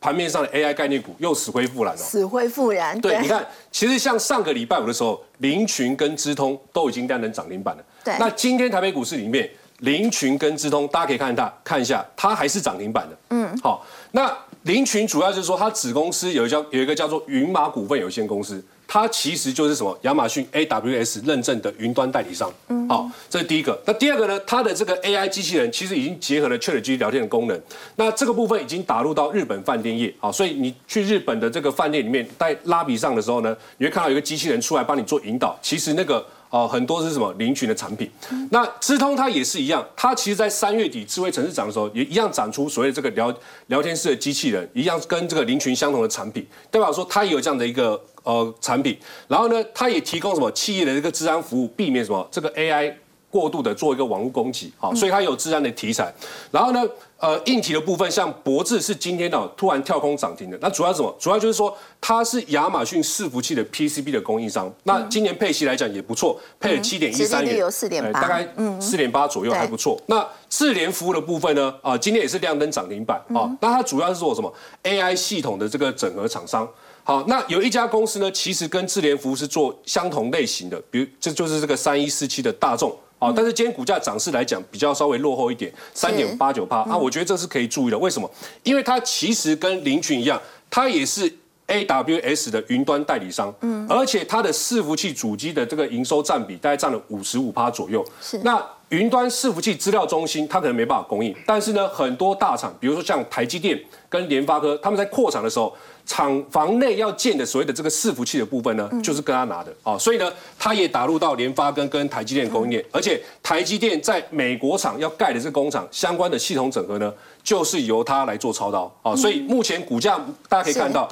[0.00, 3.00] 盘面上的 AI 概念股又死灰复燃了，死灰复燃。
[3.00, 7.82] 对，你看，其实像上个礼拜五的时候，林群跟资通都已经亮灯涨停板了。
[8.04, 13.16] 对，那今天台北股市里面，林群跟资通，大家可以看它看一下，它还是涨停板的。
[13.30, 14.32] 嗯，好，那
[14.62, 18.64] 林群主要就是说，它子公司有一叫有一个叫做云马股份有限公司。
[18.86, 19.98] 它其实就是什么？
[20.02, 22.52] 亚马逊 AWS 认证的云端代理商。
[22.68, 23.76] 嗯，好，这是第一个。
[23.86, 24.38] 那第二个呢？
[24.46, 27.60] 它的这个 AI 机器人其实已经结合了 ChatGPT 聊天的功能。
[27.96, 30.14] 那这个部分已经打入到日本饭店业。
[30.20, 35.58] 好，所以你去日本的这个饭店里面，在拉比上的时候呢，你会看到有一个机器人出来帮你做引导。
[35.60, 36.24] 其实那个。
[36.54, 38.08] 哦，很多是什么灵群的产品，
[38.52, 43.34] 那智通它也是一样，它其实，在三月底智慧城市展的时候，也一样展出所谓这个聊
[43.66, 52.94] 聊天室的机器人，一样跟这个灵群相同的产品，代表说它也有这样的一个呃产品，然后呢，它也提供什么企业的这个治安服务，避免什么这个 AI。
[53.34, 56.14] 过度的做一个网络攻击，好，所以它有自然的题材。
[56.52, 56.80] 然后呢，
[57.18, 60.56] 呃，硬体的部分，像博智是今天呢突然跳空涨停的。
[60.60, 61.12] 那主要什么？
[61.18, 64.72] 主要就是说它是亚马逊伺服器的 PCB 的供应商。
[64.84, 68.46] 那今年配息来讲也不错，配了七点一三元，有四点八，大概
[68.80, 70.00] 四点八左右还不错。
[70.06, 71.74] 那智联服务的部分呢？
[71.82, 73.50] 啊，今天也是亮灯涨停板啊。
[73.60, 76.68] 那它主要是做什么？AI 系统的这个整合厂商。
[77.02, 82.96] 好，那有一家公司呢，其实跟智联服务是做相同类型的，比如这就是这个三一四七的大众。
[83.24, 87.98] 啊，但是今天股价涨势来讲比较稍微落后一点，三点八九帕啊，我觉得这是可以注意的。
[87.98, 88.30] 为什么？
[88.62, 91.32] 因为它其实跟林群一样，它也是
[91.68, 98.04] AWS 的云端代理商，嗯，而且它的伺服器主机的这个营收占比大概占了五十五趴左右。
[98.20, 98.38] 是。
[98.44, 105.74] 那云端伺服器资料中心它可能没办法供应，但是呢，很多大厂，比如说像台积电跟联发科，他们在扩厂的时候。
[106.06, 109.74] 厂房内要建的所谓的这个伺服器的部分呢，就是跟他拿的。
[109.82, 117.12] 啊，所以呢，他也打入到联发跟跟台积电供应链，而且台积电在美国厂要盖的这工厂相关的系统整合呢，
[117.42, 118.92] 就是由他来做操刀。
[119.02, 121.08] 啊，所以目前股价大家可以看到，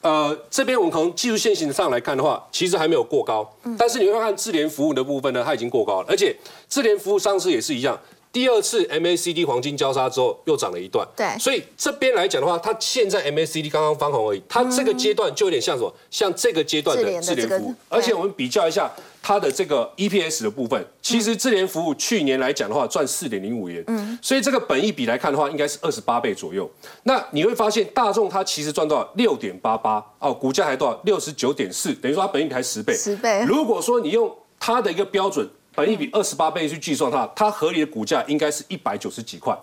[0.00, 6.34] 呃，这边我们从技术线型上来看的话，其实还没有过高，但是你会看智联服务的部分呢，它已经过高了，而且
[6.68, 7.98] 智联服务上市也是一样。
[8.36, 15.90] 第二次 MACD 黄金交叉之后又涨了一段，对，所以这边来讲的话，它现在 MACD 刚刚翻红而已，它这个阶段就有点像什么？
[16.10, 26.70] 像这个阶段的智联服务，而且我们比较一下它的这个 EPS 的部分，其实智联服务去年来讲的话赚四点零五元，嗯，所以这个本益比来看的话，应该是二十八倍左右。
[27.04, 31.00] 那你会发现大众它其实赚到六点八八哦，股价还多少？
[31.04, 33.42] 六十九点四，等于说它本益比还十倍，十倍。
[33.48, 35.48] 如果说你用它的一个标准。
[35.76, 39.54] 本益比二十八倍去计算它，它合理的股价应该是一百九十几块。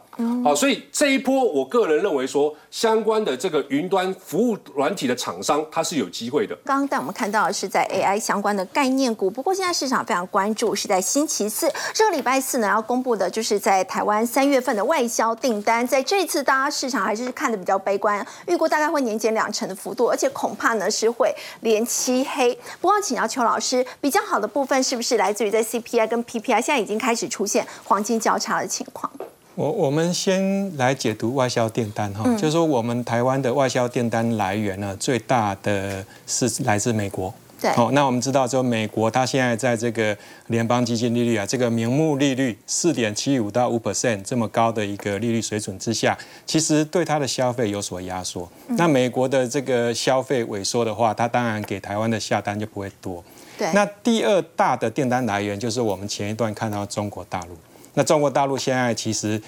[0.43, 6.56] 好，所以这一波，我个人认为说，相关的这个云端服务软体的厂商，它是有机会的。
[6.65, 22.54] 刚刚带我们看到的是在 AI 相关的概念股，不过现在市场非常关注是在星期四，这个礼拜四呢要公布的就是在台湾三月份的外销订单，在这一次大家市场还是看的比较悲观，预估大概会年减两成的幅度，而且恐怕呢是会连漆黑。
[22.80, 26.08] 不过请教邱老师，比较好的部分是不是来自于在 CPI？
[26.08, 29.12] 跟 PPI 现在已经开始出现黄金交叉的情况。
[29.56, 37.32] 我我们先来解读外销订单哈，就是说我们台湾的外销订单来源呢，最大的是来自美国。
[37.62, 37.70] 对。
[37.72, 48.50] 好，那我们知道，就美国它现在在这个联邦基金利率啊，这个名目利率四点七五到五 percent 这么高的一个利率水准之下，其实对它的消费有所压缩。
[48.70, 53.24] 那美国的这个消费萎缩的话，它当然给台湾的下单就不会多。
[53.56, 57.56] 对那第二大的订单来源就是我们前一段看到中国大陆。
[57.93, 59.41] 那中国大陆现在其实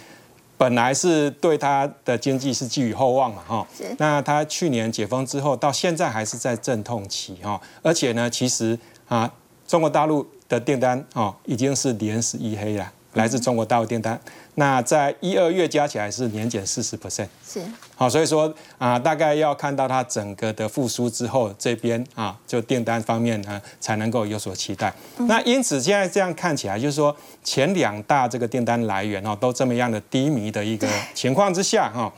[0.57, 3.67] 本来是对它的经济是寄予厚望嘛，哈。
[3.97, 7.59] 那它去年解封之后，到现在还是在阵痛期哈。
[7.81, 8.77] 而且呢，其实
[9.07, 9.31] 啊，
[9.67, 12.91] 中国大陆的订单哦已经是连十一黑了。
[13.15, 14.17] 来自中国大陆订单。
[14.57, 17.61] 那在一二月加起来是年减四十 percent，是
[17.97, 24.93] 好，所以说啊，大概要看到它整个的复苏之后，这边啊，就订单方面呢才能够有所期待。
[25.17, 32.13] 那因此现在这样看起来，就是说前两大这个订单来源哦，都这么样的低迷的一个情况之下哈，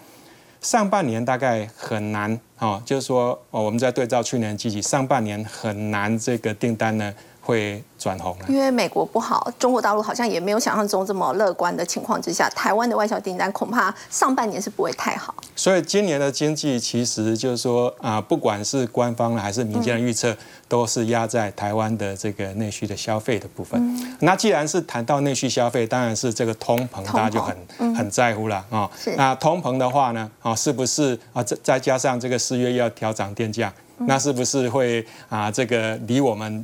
[0.62, 7.12] 上半年大概很难哦，就是说哦，我们在对照去年积极，上半年很难这个订单呢。
[7.48, 15.34] 会转红了，因为美国不好，中国大陆好像也没有想象中这么乐观的情况之下，台湾的外销订单恐怕上半年是不会太好。
[15.56, 20.36] 所以今年的经济其实就是说啊，不管是官方还是民间的预测，
[20.68, 23.82] 都是压在台湾的这个内需的消费的部分。
[24.20, 28.92] 那既然是谈到内需消费，当然是这个通膨，大家就很很在乎了啊。
[29.16, 31.42] 那通膨的话呢，啊，是不是啊？
[31.42, 33.74] 再再加上这个四月要调涨电价？
[34.00, 35.50] 那是不是会啊？
[35.50, 36.64] 这个离我们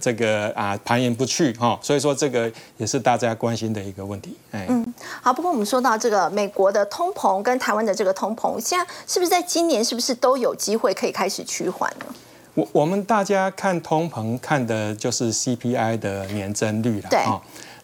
[0.00, 1.78] 这个啊盘延不去哈？
[1.82, 4.36] 所以说这个也是大家关心的一个问题。
[4.50, 5.32] 哎，嗯，好。
[5.32, 12.06] 不过我们说到这个美国的通膨跟台湾的这个通膨，现在是不是在今年是不是都有机会可以开始趋缓呢？
[12.54, 17.08] 我我们大家看通膨看的就是 CPI 的年增率了。
[17.10, 17.20] 对。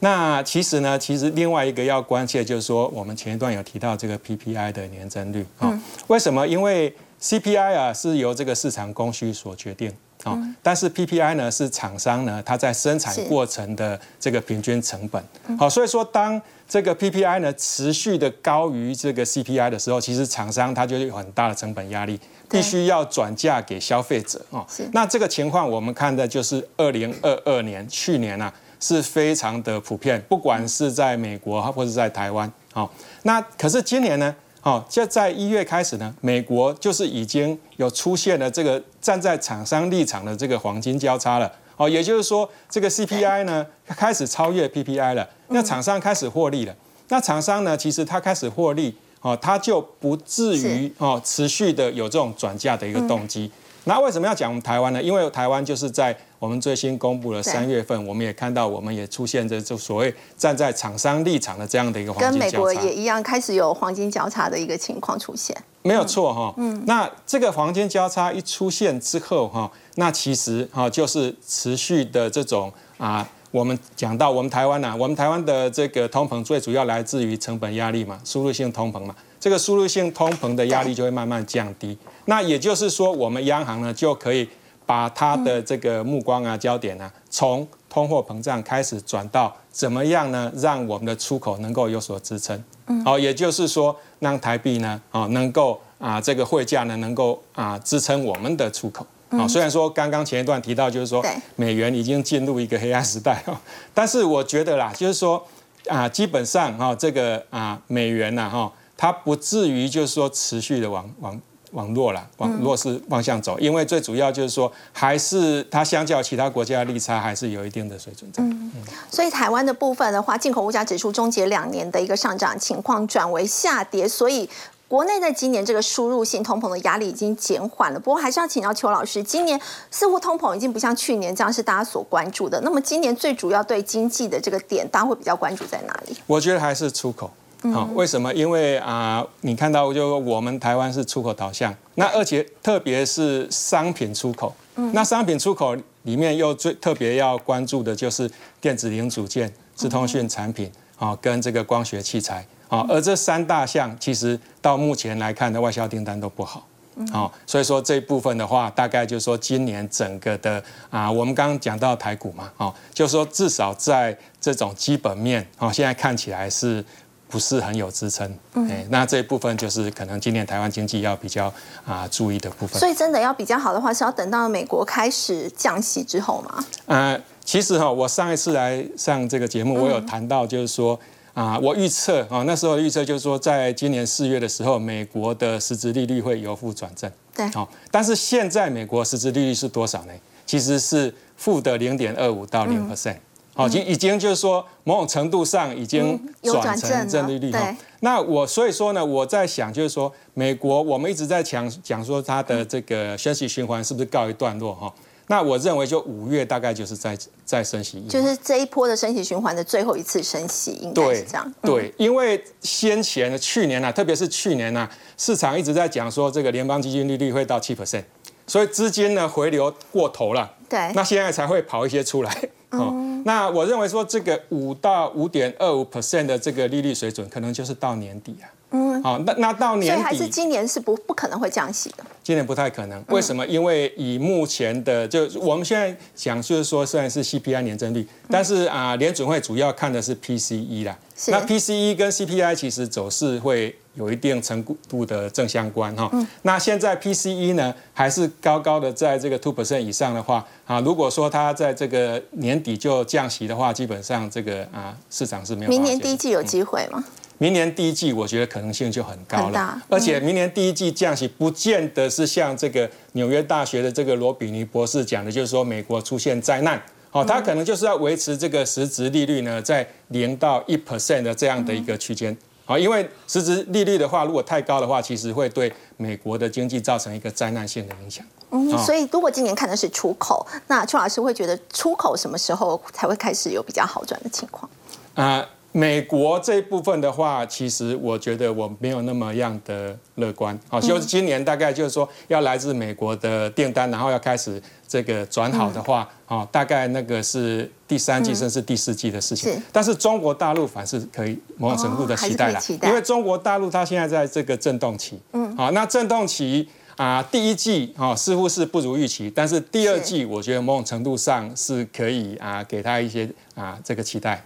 [0.02, 5.78] 那其实呢，其实另外一个要关切就是说，我们前一段有提到这个 PPI 的年增率啊。
[6.06, 6.46] 为什么？
[6.46, 9.92] 因为 CPI 啊是由这个市场供需所决定
[10.24, 15.22] 啊，但是 PPI 呢是厂商呢它在生产过程的这个平均成本。
[15.58, 24.66] 好，所以说当这个 PPI 呢持续的高于这个 CPI 的时候，其实厂商它就有很大的成本压力，必须要转嫁给消费者啊。
[24.92, 32.50] 那这个情况我们看的就是二零二二年去年啊是非常的普遍，不管是在美国或者在台湾。
[32.72, 32.90] 好，
[33.24, 34.34] 那可是今年呢？
[34.62, 41.50] 好，就在一月开始呢，美国就是已经有出现了这个站在厂商立场的这个黄金交叉了。
[41.76, 46.76] 哦，也就是说，这个 CPI 呢开始超越 PPI 了，那厂商开始获利了。
[47.08, 53.50] 那厂商呢，其实它开始获利，哦，它就不至于哦持续的有这种转嫁的一个动机。
[53.90, 55.02] 那为什么要讲台湾呢？
[55.02, 62.52] 因为台湾就是在我们最新公布的三月份，我们也看到，我们也出现着就所谓站在厂商立场的这样的一个黄金交叉。
[62.52, 65.56] 跟美国也一样，开始有黄金交叉的一个情况出现。
[65.82, 66.54] 没有错哈。
[66.58, 66.80] 嗯。
[66.86, 79.16] 那这个黄金交叉一出现之后哈，那其实哈就是持续的这种啊，我们讲到我们台湾呐，我们台湾的这个通膨最主要来自于成本压力嘛，输入性通膨嘛。
[79.40, 84.46] 这个输入性通膨的压力就会慢慢降低，那也就是说，我们央行呢就可以
[84.84, 92.62] 把它的这个目光啊、焦点呢，从通货膨胀开始转到怎么样呢，让我们的出口能够有所支撑。
[93.02, 99.06] 好，也就是说，让台币呢，啊，能够啊，这个汇价呢，能够啊，支撑我们的出口。
[99.30, 101.24] 啊，虽然说刚刚前一段提到，就是说
[101.56, 103.58] 美元已经进入一个黑暗时代哈，
[103.94, 105.42] 但是我觉得啦，就是说
[105.88, 108.70] 啊，基本上哈，这个啊，美元呐哈。
[109.00, 118.42] 它不至于就是说持续的往往往弱了，往弱势方向走，因为最主要就是说，还是它相较其他国家的利差还是有一定的水准在。
[118.42, 118.70] 嗯，
[119.10, 124.46] 所以台湾的部分的话，进口物价指数终结两年的一个上涨情况转为下跌，所以
[124.86, 127.98] 国内在今年这个输入性通膨的压力已经减缓了。
[127.98, 129.58] 不过还是要请教邱老师，今年
[129.90, 132.60] 似乎通膨已经不像去年这样是大家所关注的。
[132.60, 136.14] 那么今年最主要对经济的这个点，大家会比较关注在哪里？
[136.26, 137.30] 我觉得还是出口。
[137.74, 138.32] 好，为什么？
[138.32, 144.54] 因为啊，你看到就我们台湾是出口导向，那而且特别是商品出口，
[144.94, 148.30] 那商品出口里面又最特别要关注的就是
[148.62, 156.66] 电子零组件、智通讯产品啊，跟这个光学器材啊，而这三大项其实到目前来看的外销订单都不好，
[157.12, 166.82] 好，所以说这一部分的话，大概就是说今年整个的啊，我们刚刚讲到台股嘛，哦，就是说至少在这种基本面啊，现在看起来是。
[167.30, 168.28] 不是很有支撑，
[168.68, 171.52] 哎，那这一部分就是可能今年台湾经济要比较
[171.86, 172.78] 啊注意的部分。
[172.80, 176.64] 所以真的要比较好的话，是要等到美国开始降息之后吗？
[176.86, 180.98] 呃，其实哈，我上一次来上这个节目，我有谈到，就是说
[181.32, 187.10] 啊，我预测啊，那时候预测就是说，在今年四月的时候，美国的实质利率会由负转正。
[187.34, 190.12] 对，好，但是现在美国实质利率是多少呢？
[190.44, 193.16] 其实是负的零点二五到零 percent。
[193.60, 197.76] 好，已经已经就是说，某种程度上已经转成正利率哈。
[198.00, 204.90] 那我所以说呢，我在想就是说，美国我们一直在讲讲说它的这个升息循环是不是告一段落哈？
[205.26, 211.54] 那我认为就五月大概就是在在升息，就是这一波的升息循环的最后一次升息，应该是这样。
[211.60, 218.04] 对，因为先前去年啊，特别是去年啊，市场一直在讲说这个联邦基金利率会到七 percent，
[218.46, 220.50] 所以资金呢回流过头了。
[220.68, 222.48] 对，那现在才会跑一些出来。
[222.70, 223.09] 哦。
[223.24, 228.48] 那我认为说这个五到五点二五 percent 的这个利率水准，可能就是到年底啊。
[228.72, 232.04] 嗯，好，那那到年底，所以还是今年是不不可能会降息的。
[232.22, 233.44] 今年不太可能，为什么？
[233.46, 240.96] 因为以目前的，就我们现在讲，就是说虽然是 CPI 年增率，但是啊，联准会主要看的是 PCE 啦。
[241.28, 246.10] 那 PCE 跟 CPI 其实走势会有一定程度的正相关哈。
[246.42, 255.70] 那现在 PCE 呢，还是高高的在这个 two percent 以上的话啊，如果说它在这个年底就降息的话，基本上这个啊市场是没有。
[255.70, 257.04] 明年第一季有机会吗？
[257.42, 266.78] 明年第一季，我觉得可能性就很高了，而且明年第一季降息，不见得是像这个纽约大学的这个罗比尼博士讲的，就是说美国出现灾难，
[267.08, 272.36] 好，他可能就是要维持这个实质利率呢，在零到一 percent 的这样的一个区间，
[272.66, 278.22] 好，因为实质利率的话，如果太高的话，其实会对美国的经济造成一个灾难性的影响。
[278.50, 284.70] 嗯，所以如果今年看的是出口，那邱老师会觉得出口什么时候才会开始有比较好转的情况？
[285.14, 285.48] 啊。
[285.72, 290.58] 美国这一部分的话，其实我觉得我没有那么样的乐观。
[290.68, 299.62] 好，就是今年大概就是说要来自美国的订单，然后要开始这个转好的话，哦，大概那个是第三季甚至第四季的事情。
[299.70, 305.20] 但是中国大陆反是可以某种程度的期待了，因为中国大陆它现在在这个震动期。
[305.32, 305.56] 嗯。
[305.56, 314.44] 好，那震动期啊，第一季啊似乎是不如预期，但是第二季我觉得某种程度上是可以啊给他一些啊这个期待。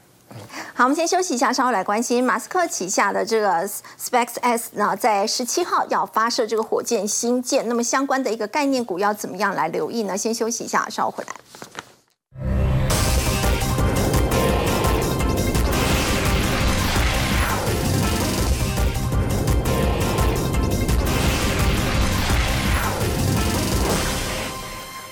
[0.77, 10.19] 好，我们先休息一下，稍后来关心马斯克旗下的这个 Space X 呢，在十七号要发射这个火箭星舰，那么相关的一个概念股要怎么样来留意呢？
[10.19, 11.33] 先休息一下，稍后回来。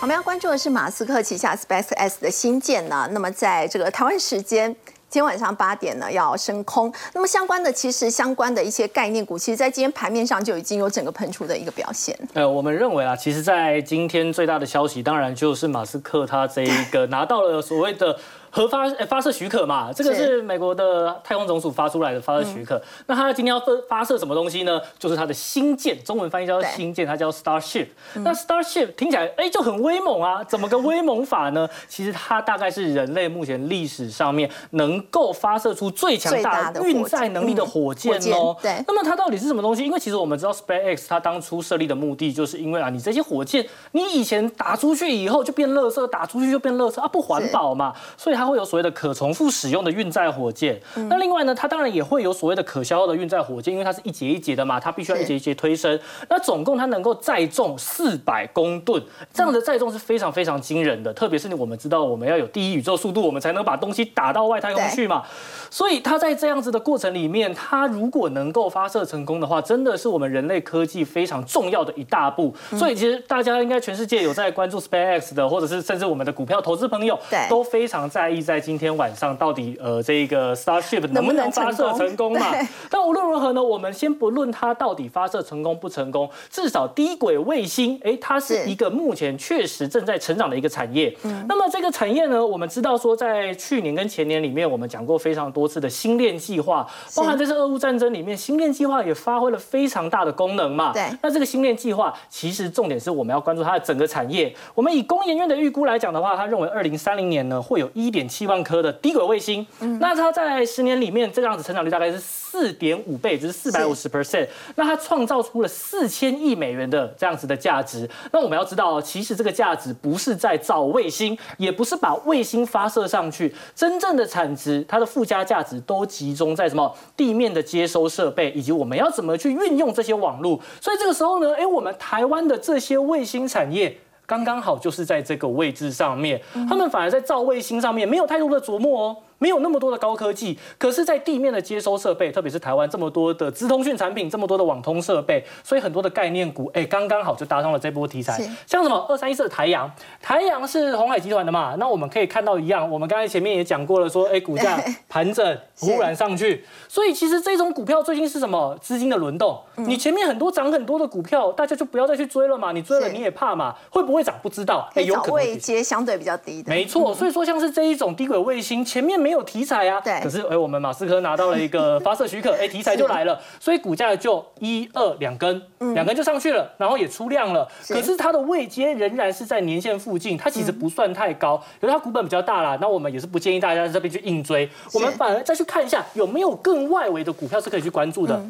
[0.01, 4.75] 我们要关注的是马斯克旗下 Space X 的新舰呢，那么在这个台湾时间。
[5.13, 12.19] 今天晚上八点呢要升空，那么相关的其实相关的一些概念股，其实在今天盘面上就已经有整个喷出的一个表现。
[12.33, 18.19] 呃，我们认为啊，其实，在今天最大的消息，当然就是马斯克他这一个 拿到了所谓的。
[18.55, 22.81] 核发发射许可嘛，这个是美国的太空总署发出来的发射许可。
[23.07, 24.79] 那它今天要发发射什么东西呢？
[24.99, 27.87] 就是它的星舰，中文翻译叫星舰，它叫 Starship。
[28.17, 31.67] 那 Starship 听起来哎就很威猛啊，怎么个威猛法呢？
[31.89, 38.55] 其实它大概是人类目前历史上面能够发射出最强大运载能力的火箭哦。
[38.61, 38.85] 对。
[38.87, 39.83] 那么它到底是什么东西？
[39.83, 50.81] 因为其实我们知道 SpaceX 它当初设立的目的，就是因为啊，你这些火箭你以前打出去以后就变垃圾，打出去就变垃圾啊，不环保嘛，所以它会有所谓的可重复使用的运载火箭。
[51.09, 55.99] 那另外呢，它当然也会有所谓的可消耗的运载火箭，因为它是一节一节的嘛，它必须要一节一节推升。
[56.29, 61.13] 那总共它能够载重四百公吨，这样的载重是非常非常惊人的。
[61.13, 65.23] 特别是我们知道，我们要有第一宇宙速度，我们才能把东西打到外太空去嘛。
[65.71, 72.55] 所以它在这样子的过程里面，它如果能够发射成功的话，真的是我们人类科技非常重要的一大步。
[72.79, 77.19] 所以其实大家应该全世界有在关注 SpaceX 的，或者是甚至我们的股票投资朋友，
[77.49, 78.79] 都非常在意在今。
[78.83, 82.47] 天晚上到底呃这个 Starship 能不能发射成功嘛？
[82.91, 91.17] 但无论如何呢，我们先不论它到底发射成功不成功，至少低轨卫星，哎，它是一个目前确实正在成长的一个产业。
[91.47, 100.93] 那么这个产业呢，我们知道说在去年跟前年里面，我们讲过非常多次的星链计划，包含这次俄乌战争里面，星链计划也发挥了非常大的功能嘛。
[100.93, 101.05] 对。
[101.23, 104.53] 那这个星链计划其实重点是我们要关注它的整个产业。
[104.75, 108.63] 我们以工研院的预估来讲的话，他认为二零三零年呢会有一点七万。
[108.63, 109.67] 颗的低轨卫星，
[109.99, 114.47] 那它在十年里面这个样子成长率大概是四点五倍，就是四百五十 percent。
[114.77, 118.09] 那它创造出了四千亿美元的这样子的价值。
[118.31, 130.61] 那我们要知道，其实这个价值不是在造卫星，也不是把卫星发射上去，真正的产值，它的附加价值都集中在什么地面的接收设备，以及我们要怎么去运用这些网络。
[130.81, 133.99] 所以这个时候呢，哎，我们台湾的这些卫星产业。
[134.33, 139.17] 刚刚好就是在这个位置上面，他们反而在造卫星上面没有太多的琢磨哦。
[139.43, 148.41] 没有那么多的高科技，可是，在地面的接收设备，特别是台湾这么多的资通讯产品，这么多的网通设备，所以很多的概念股，哎，刚刚好就搭上了这波题材。
[148.69, 149.91] 像什么二三一四的台阳，
[150.21, 151.75] 台阳是红海集团的嘛？
[151.77, 154.81] 那我们可以看到一样，我们刚才前面也讲过了，说，哎，股价
[155.11, 156.65] 盘整，忽然上去。
[156.87, 159.61] 所以其实这种股票最近是什么资金的轮动？
[159.75, 162.71] 你前面很多涨很多的股票，大家就不要再去追了嘛。
[162.71, 163.75] 你追了你也怕嘛？
[163.91, 164.89] 会不会涨不知道？
[164.95, 166.71] 哎，有可能位阶相对比较低的。
[166.71, 169.32] 没错，所以说像是这一种低轨卫星，前面没。
[169.33, 170.01] 有题材啊。
[170.01, 175.61] 对可是哎，我们马斯克拿到了一个发射许可， 哎，题材就来了，所以股价就一二两根，
[175.95, 177.69] 两根就上去了，然后也出量了。
[177.83, 182.79] 是可是它的位阶仍然是在年线附近，它其实不算太高，可是它股本比较大啦。
[182.81, 188.41] 那我们也是不建议大家在这边去硬追，我们反而再去看一下有没有更外围的股票是可以去关注的。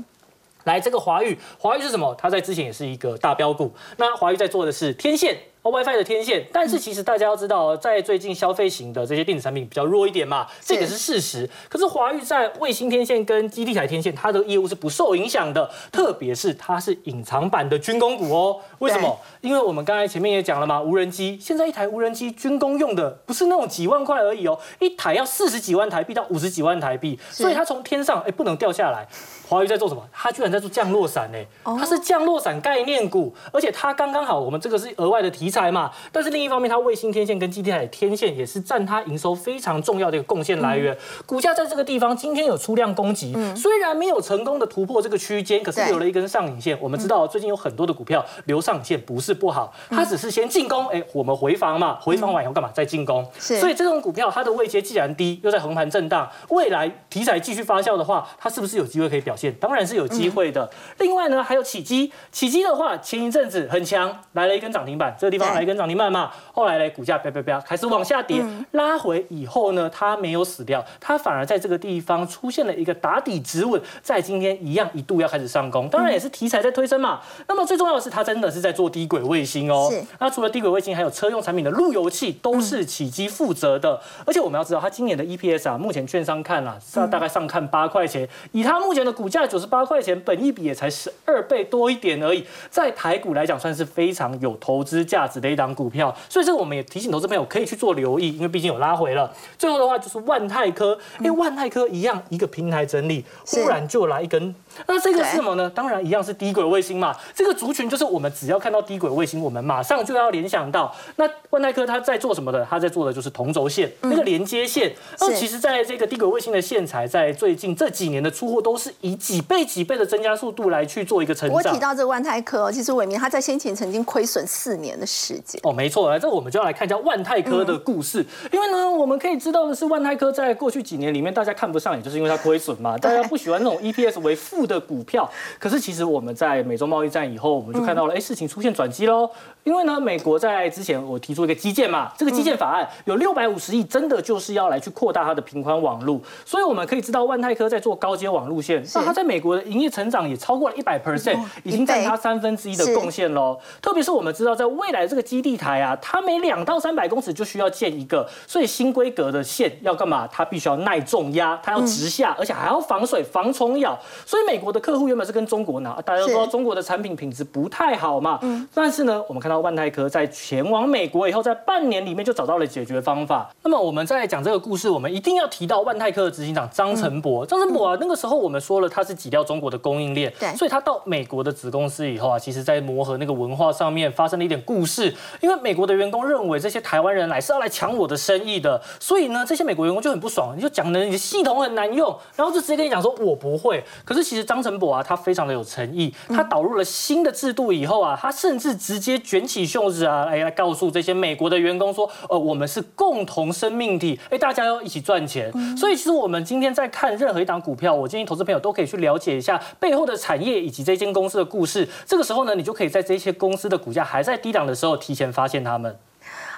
[0.65, 2.15] 来，这个华域，华域是什么？
[2.17, 3.73] 它在之前也是一个大标股。
[3.97, 5.37] 那华域在做的是天线。
[5.63, 11.49] 哦 WiFi 的天线，但是其实大家要知道，在最近消费型的这些电子产品比较弱一点嘛，这个是事实。
[11.69, 18.59] 可是华域在卫星天线跟基地台天线，它的业务是不受影响的，特别是它是隐藏版的军工股哦。
[18.81, 19.17] 为什么？
[19.41, 29.07] 因为我们刚才前面也讲了嘛，无人机现在一台无人机军工用的不是那种几万块而已哦，一台要四十几万台币到五十几万台币，所以它从天上哎不能掉下来。
[29.49, 30.03] 华为在做什么？
[30.11, 35.91] 它居然在做降落伞哎，它是降落伞概念股，而且它刚刚好，我们这个是额外的题材嘛。
[36.11, 40.97] 但是另一方面，它卫星天线跟基地台天线也是占它营收非常重要的一个贡献来源。
[41.27, 46.77] 股价在这个地方今天有出量攻击，虽然没有成功的突破这个区间，可是留了一根上影线。
[46.81, 52.71] 我们知道最近有很多的股票留上影线不是不好，它只是先进攻，哎，我们回防嘛，回防完以后干嘛？
[52.73, 53.25] 再进攻。
[53.39, 59.53] 是所以这种股票它的位阶既然低，又在横盘震荡，未来题材继续发酵的话，它是不是有机会可以表现？
[59.55, 60.71] 当然是有机会的。
[60.99, 65.55] 另外呢，还有起基，起基的话，前一阵子很强，来了一根涨停板，这个地方对。
[65.55, 77.21] 来一根涨停板嘛，后来呢，股价啪啪啪开始往下跌，拉回以后呢，它没有死掉，它反而在这个地方出现了一个打底止稳，在今天一样一度要开始上攻，当然也是题材在推升嘛。
[77.47, 79.89] 那么最重要的是，它真的是在做低轨卫星哦。
[79.91, 80.03] 是。
[80.19, 84.01] 那除了低轨卫星，还有车用产品的路由器都是起基负责的。
[84.25, 96.15] 而且我们要知道，它今年的 EPS 啊，目前券商看啊，是大概上看八块钱，以它目前的股价九十八块钱，本益比也才十二倍多一点而已，在台股来讲算是非常有投资价值的一档股票。
[96.29, 99.33] 所以这个我们也提醒投资朋友可以去做留意，因为毕竟有拉回了。
[99.59, 104.55] 最后的话就是万泰科，因为万泰科一样一个平台整理，忽然就来一根。
[104.87, 105.71] 那这个是什么呢？
[105.71, 107.15] 当然一样是低轨卫星嘛。
[107.35, 112.67] 这个族群就是我们只要看到低轨卫星，我们马上就要联想到，那万泰科它在做什么的？
[112.69, 114.93] 它在做的就是同轴线、那个连接线。
[115.21, 121.57] 那其实在这个低轨卫星的线材，在最近这几年的出货都是以几倍几倍的增加速度来去做一个成长。
[121.57, 125.61] 我提到这个万泰科哦，其实伟明他在先前曾经亏损四年的时间。
[125.65, 128.25] 哦，没错，来这我们就要来看一下万泰科的故事。
[128.51, 135.31] 因为呢，我们可以知道的是，万泰科在过去几年里面，大家看不上，也就是因为它亏损嘛，大家不喜欢那种 EPS 为负的股票。
[135.59, 139.31] 可是其实我们在美洲贸易战以后，我们就看到了，哎、事情出现转机喽。
[139.65, 146.21] 因为呢，美国在之前我提出一个基建嘛，这个基建法案有六百五十亿，真的就是要来去扩大它的频宽网路。
[146.45, 153.57] 所以我们可以知道，万泰科在做高阶网路线，那它在美国的营业成长也超过了一百 percent，已经占它三分之一的贡献喽。
[153.81, 160.27] 特别是我们知道，在未来这个基地台啊，它每两到三百公尺就需要建一个，所以新规格的线要干嘛？
[160.27, 163.97] 它必须要耐重压，它要直下，而且还要防水、防虫咬。
[164.27, 168.41] 所以美国的客户原本是跟中国拿，大家都知道中国的产品品质不太好嘛。
[168.75, 173.51] 但是呢，我们看到万泰科在前往美国以后，在半年里面就找到了解决方法。
[173.63, 177.45] 那么我们在讲这个故事，我们一定要提到万泰科的执行长张成博。
[177.45, 185.15] 张成博啊，那个时候我们说了，他是挤掉中国的供应链，对所以他到美国的子公司以后啊，其实在磨合那个文化上面发生了一点故事。
[185.43, 193.85] 因为美国的员工认为这些台湾人来是要来抢我的生意的，所以呢，这些美国员工就很不爽，你就讲的你的系统很难用，然后就直接跟你讲说我不会。
[194.03, 205.53] 可是其实张成博啊，他非常的有诚意，他导入了新的制度以后啊，他甚至直接卷起袖子啊，来来告诉这些美国的员工说，呃，我们是共同生命体，哎，大家要一起赚钱。
[205.77, 211.89] 所以其实我们今天在看任何一档股票，我建议投资朋友都可以去了解一下背后的产业以及这间公司的故事。
[212.07, 215.97] 这个时候呢，你就可以在这些公司的股价还在低档的时候，提前发现他们。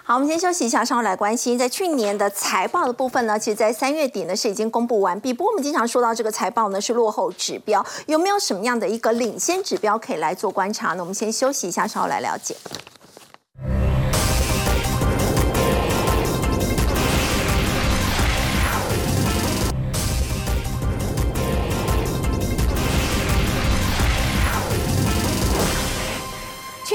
[0.06, 1.56] 好，我们先休息一下，稍后来关心。
[1.56, 5.32] 在去年的财报的部分呢，其实，在三月底呢是已经公布完毕。
[5.32, 10.96] 不过，我们经常说到这个财报呢是落后指标，有没有什么样的一个领先指标可以来做观察呢？
[11.02, 12.54] 我们先休息一下，稍后来了解。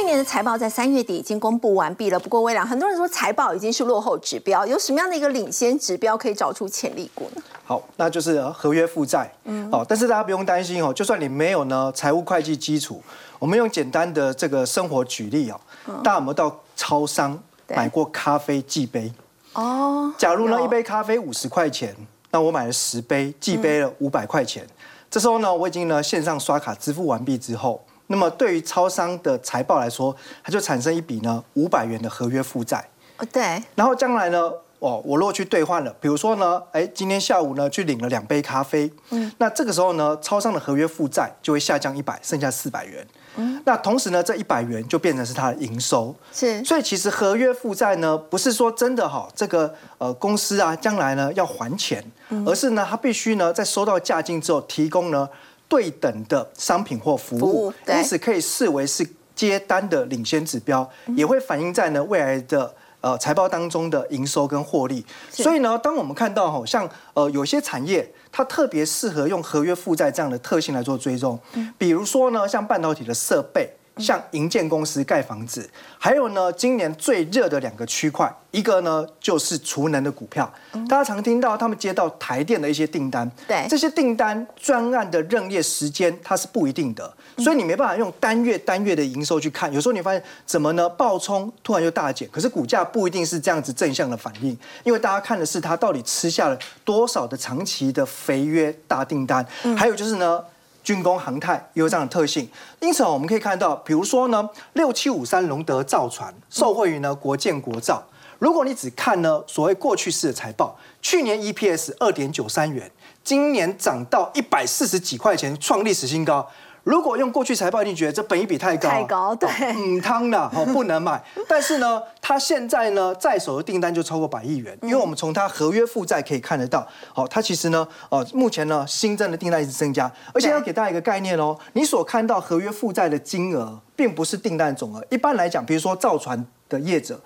[0.10, 2.20] 年的财报在三月底已经公布完毕了。
[2.20, 7.42] 不过，微良很多人说财报已经是落后指标，有什么样的一个领先指标可以找出潜力股呢？
[7.64, 9.32] 好，那就是呃合约负债。
[9.44, 13.02] 嗯，好，但是大家不用担心哦，就算你没有呢财务会计基础，
[13.38, 15.60] 我们用简单的这个生活举例哦，
[16.04, 17.38] 大家有没有到超商
[17.68, 19.14] 对买过咖啡寄杯？
[19.54, 21.96] 哦，假如呢一杯咖啡五十块钱，
[22.32, 24.66] 那我买了十杯，寄杯了五百块钱。
[25.12, 32.84] 这时候呢，我已经呢线上刷卡支付完毕之后，那么对于超商的财报来说，它就产生一笔呢五百元的合约负债。
[33.18, 43.06] 哦对，然后将来呢，哦，我如果去兑换了，比如说呢，哎，今天下午呢去领了两杯咖啡，嗯，那这个时候呢，超商的合约负债就会下降一百，剩下四百元。
[43.36, 46.16] 嗯，那同时呢，这一百元就变成是它的营收。
[46.32, 52.04] 是，所以其实合约负债呢，不是说真的哈，这个呃公司啊，将来呢要还钱，
[52.46, 55.30] 而是呢，它必须呢在收到价金之后，提供呢
[55.70, 62.76] 对等的商品或服务，因此可以视为是接单的领先指标，也会反映在呢未来的。
[63.02, 71.40] 呃，财报当中的营收跟获利，所以呢，当我们看到哈，像呃有些产业，它特别适合用合约负债这样的特性来做追踪，
[71.78, 73.74] 比如说呢，像半导体的设备。
[74.00, 80.52] 像营建公司盖房子，还有呢，今年最热的两个区块，一个呢就是储能的股票。
[80.88, 89.72] 大家常听到他们接到台电的一些订单，对这些订单专案的任业时间它是不一定的，所以你没办法用单月单月的营收去看。
[89.74, 90.88] 有时候你发现怎么呢？
[90.90, 99.46] 暴冲突然就大减，可是股价不一定是这样子正向的反应，因为大家看的是它到底吃下了多少的长期的肥约大订单，
[99.78, 100.44] 还有就是呢。
[100.90, 108.04] 军工航太也有这样的特性，因此我们可以看到，比如说呢，六七五三龙德造船受惠于呢国建国造。
[108.40, 112.92] 如果你只看呢所谓过去式的财报，去年 EPS 二点九三元，
[113.24, 116.50] 今年涨到一百四十几块钱，创历史新高。
[116.84, 121.22] 如果用过去财报，一定觉得这本益比太高，太高，对，嗯，汤的，好不能买。
[121.48, 135.06] 但是呢，它现在呢在手的订单就超过百亿元，因为我们从它合约负债可以看得到，好，它其实呢，哦，目前呢新增的订单一直增加，而且要给大家一个概念哦，你所看到合约负债的金额，并不是订单总额。
[135.10, 137.20] 一般来讲，比如说造船的业者，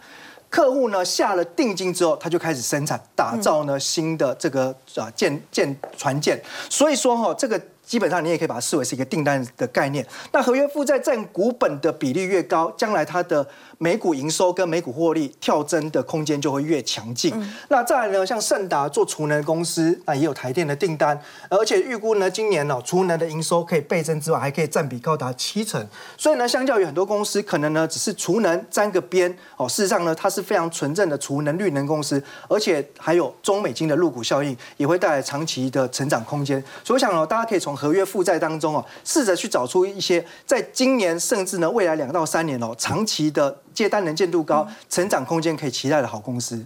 [0.49, 7.61] 客户呢下了定金之后，他就开始生产，打造呢新的这个啊舰舰船舰，所以说哈这个。
[7.85, 10.05] 基本上你也可以把它视为是一个订单的概念。
[10.31, 13.45] 那合约负债占股本的比例越高，将来它的
[13.77, 17.33] 每股营收跟每股获利跳增的空间就会越强劲。
[17.69, 21.19] 那再来呢，像盛达做储能公司，那也有台电的订单，
[21.49, 25.85] 而且预估呢今年呢储能的营收可以倍增之外，还可以占比高达七成。
[26.17, 36.63] 所以呢，相较于很多公司可能呢只是储能沾个边哦，事实上呢它是非常纯正的储能绿能公司，而且还有中美金的入股效应，也会带来长期的成长空间。
[36.83, 46.65] 所以我想哦，大家可以从合约负债当中哦，试着去找出一些在今年甚至呢未来两到三年哦，长期的接单能见度高、成长空间可以期待的好公司。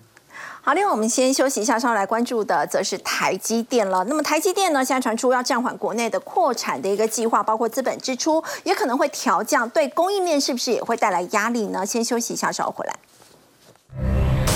[0.62, 4.03] 好，另外我们先休息一下，稍后来关注的则是台积电了。
[4.10, 11.86] 那么台积电呢，现在传出要暂缓国内的扩产的一个计划，包括资本支出也可能会调降，对供应链是不是也会带来压力呢？
[11.86, 14.47] 先休息一下，稍后回来。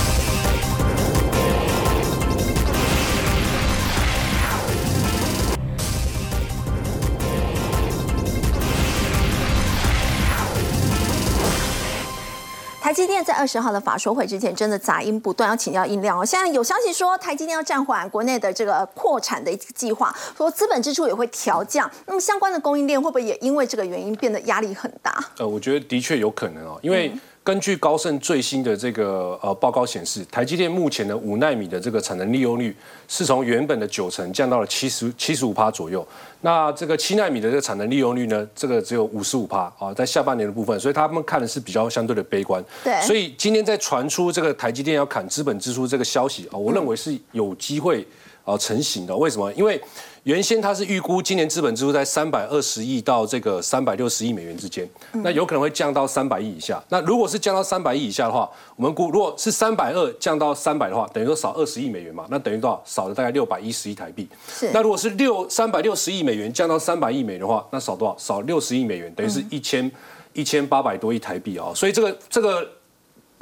[12.91, 16.25] 台积电在二十号的法说会之前，真的杂音不断，要请教音量哦。
[16.25, 21.89] 现在有消息说，台积电要暂缓国内的这个扩产的一个计划，说资本支出也会调降。
[22.05, 25.17] 那么相关的供应链会不会也因为这个原因变得压力很大？
[25.37, 27.09] 呃，我觉得的确有可能哦，因为。
[27.43, 32.75] 根据高盛最新的这个呃报告显示，台积电目前的五纳米的这个产能利用率
[33.07, 36.07] 是从原本的九成降到了七十七十五趴左右。
[36.41, 42.63] 那这个七纳米的这个产能利用率呢，这个只有五十五趴啊，在下半年的部分，所以他们看的是比较相对的悲观。
[42.83, 43.01] 对。
[43.01, 48.05] 所以今天在传出这个台积电要砍资本支出这个消息啊，我认为是有机会
[48.51, 49.15] 啊成型的。
[49.15, 49.51] 为什么？
[49.53, 49.81] 因为
[50.23, 56.83] 原先它是预估今年资本支出在三百二十亿到这个三百六十亿美元之间，那有可能会降到三百亿以下。
[56.89, 62.81] 那如果是降到三百亿以下的话，我们估如果是三百二降到三百的话，等于说少二十亿美元嘛，那等于多少？
[62.85, 64.27] 少了大概六百一十亿台币。
[64.47, 64.69] 是。
[64.71, 68.15] 那如果是六三百六十亿美元降到三百亿美元的话，那少多少？
[68.17, 69.91] 少六十亿美元，等于是一千
[70.33, 71.71] 一千八百多亿台币啊。
[71.73, 72.67] 所以这个这个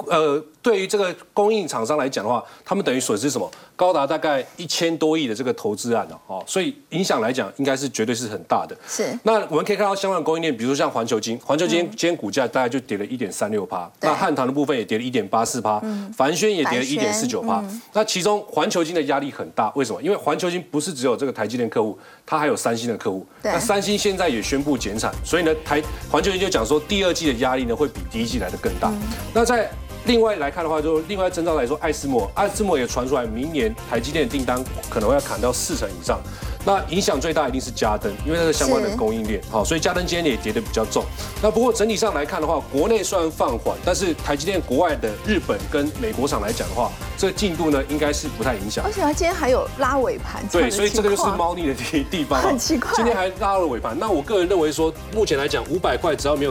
[0.06, 3.50] 呃，对于这个供应厂商来讲的话，他们等于损失什么？
[3.76, 8.76] 高达大概一千多亿的这个投资案哦，所以影响来讲，应该是绝对是很大的。
[8.86, 9.18] 是。
[9.22, 15.82] 那我们可以看到相关的供应链，比如说像环球金，环球金今天股价大概就跌了一点三六趴，那汉唐的部分也跌了一点八四趴，
[16.14, 17.64] 凡轩也跌了一点四九趴。
[17.94, 20.02] 那其中环球金的压力很大，为什么？
[20.02, 23.26] 因为环球金不是只有这个台积电客户，它还有三星的客户。
[23.42, 28.92] 那三星现在也宣布减产，所以呢，台环球金就讲说，第二季的压力呢会比第一季来的更大。
[29.32, 29.70] 那在
[30.06, 36.20] 另外来看的话，就另外征兆来说，爱斯摩，爱斯摩也传出来，明年台积电的订单可能要砍到四成以上。
[36.62, 41.02] 那影响最大一定是嘉登，因为它是相关的供应链，好，所以嘉登今天也跌得比较重。
[41.40, 48.84] 那不过整体上来看的话，国内虽然放缓，但是台积电国外的日本跟美国厂来讲的话，这个进度呢应该是不太影响。
[48.84, 52.38] 而且它今天还有拉尾盘，对，所以这个就是猫腻的地地方。
[52.44, 53.98] 很奇怪，今天还拉了尾盘。
[53.98, 56.48] 那我个人认为说，目前来讲，五百块只要没有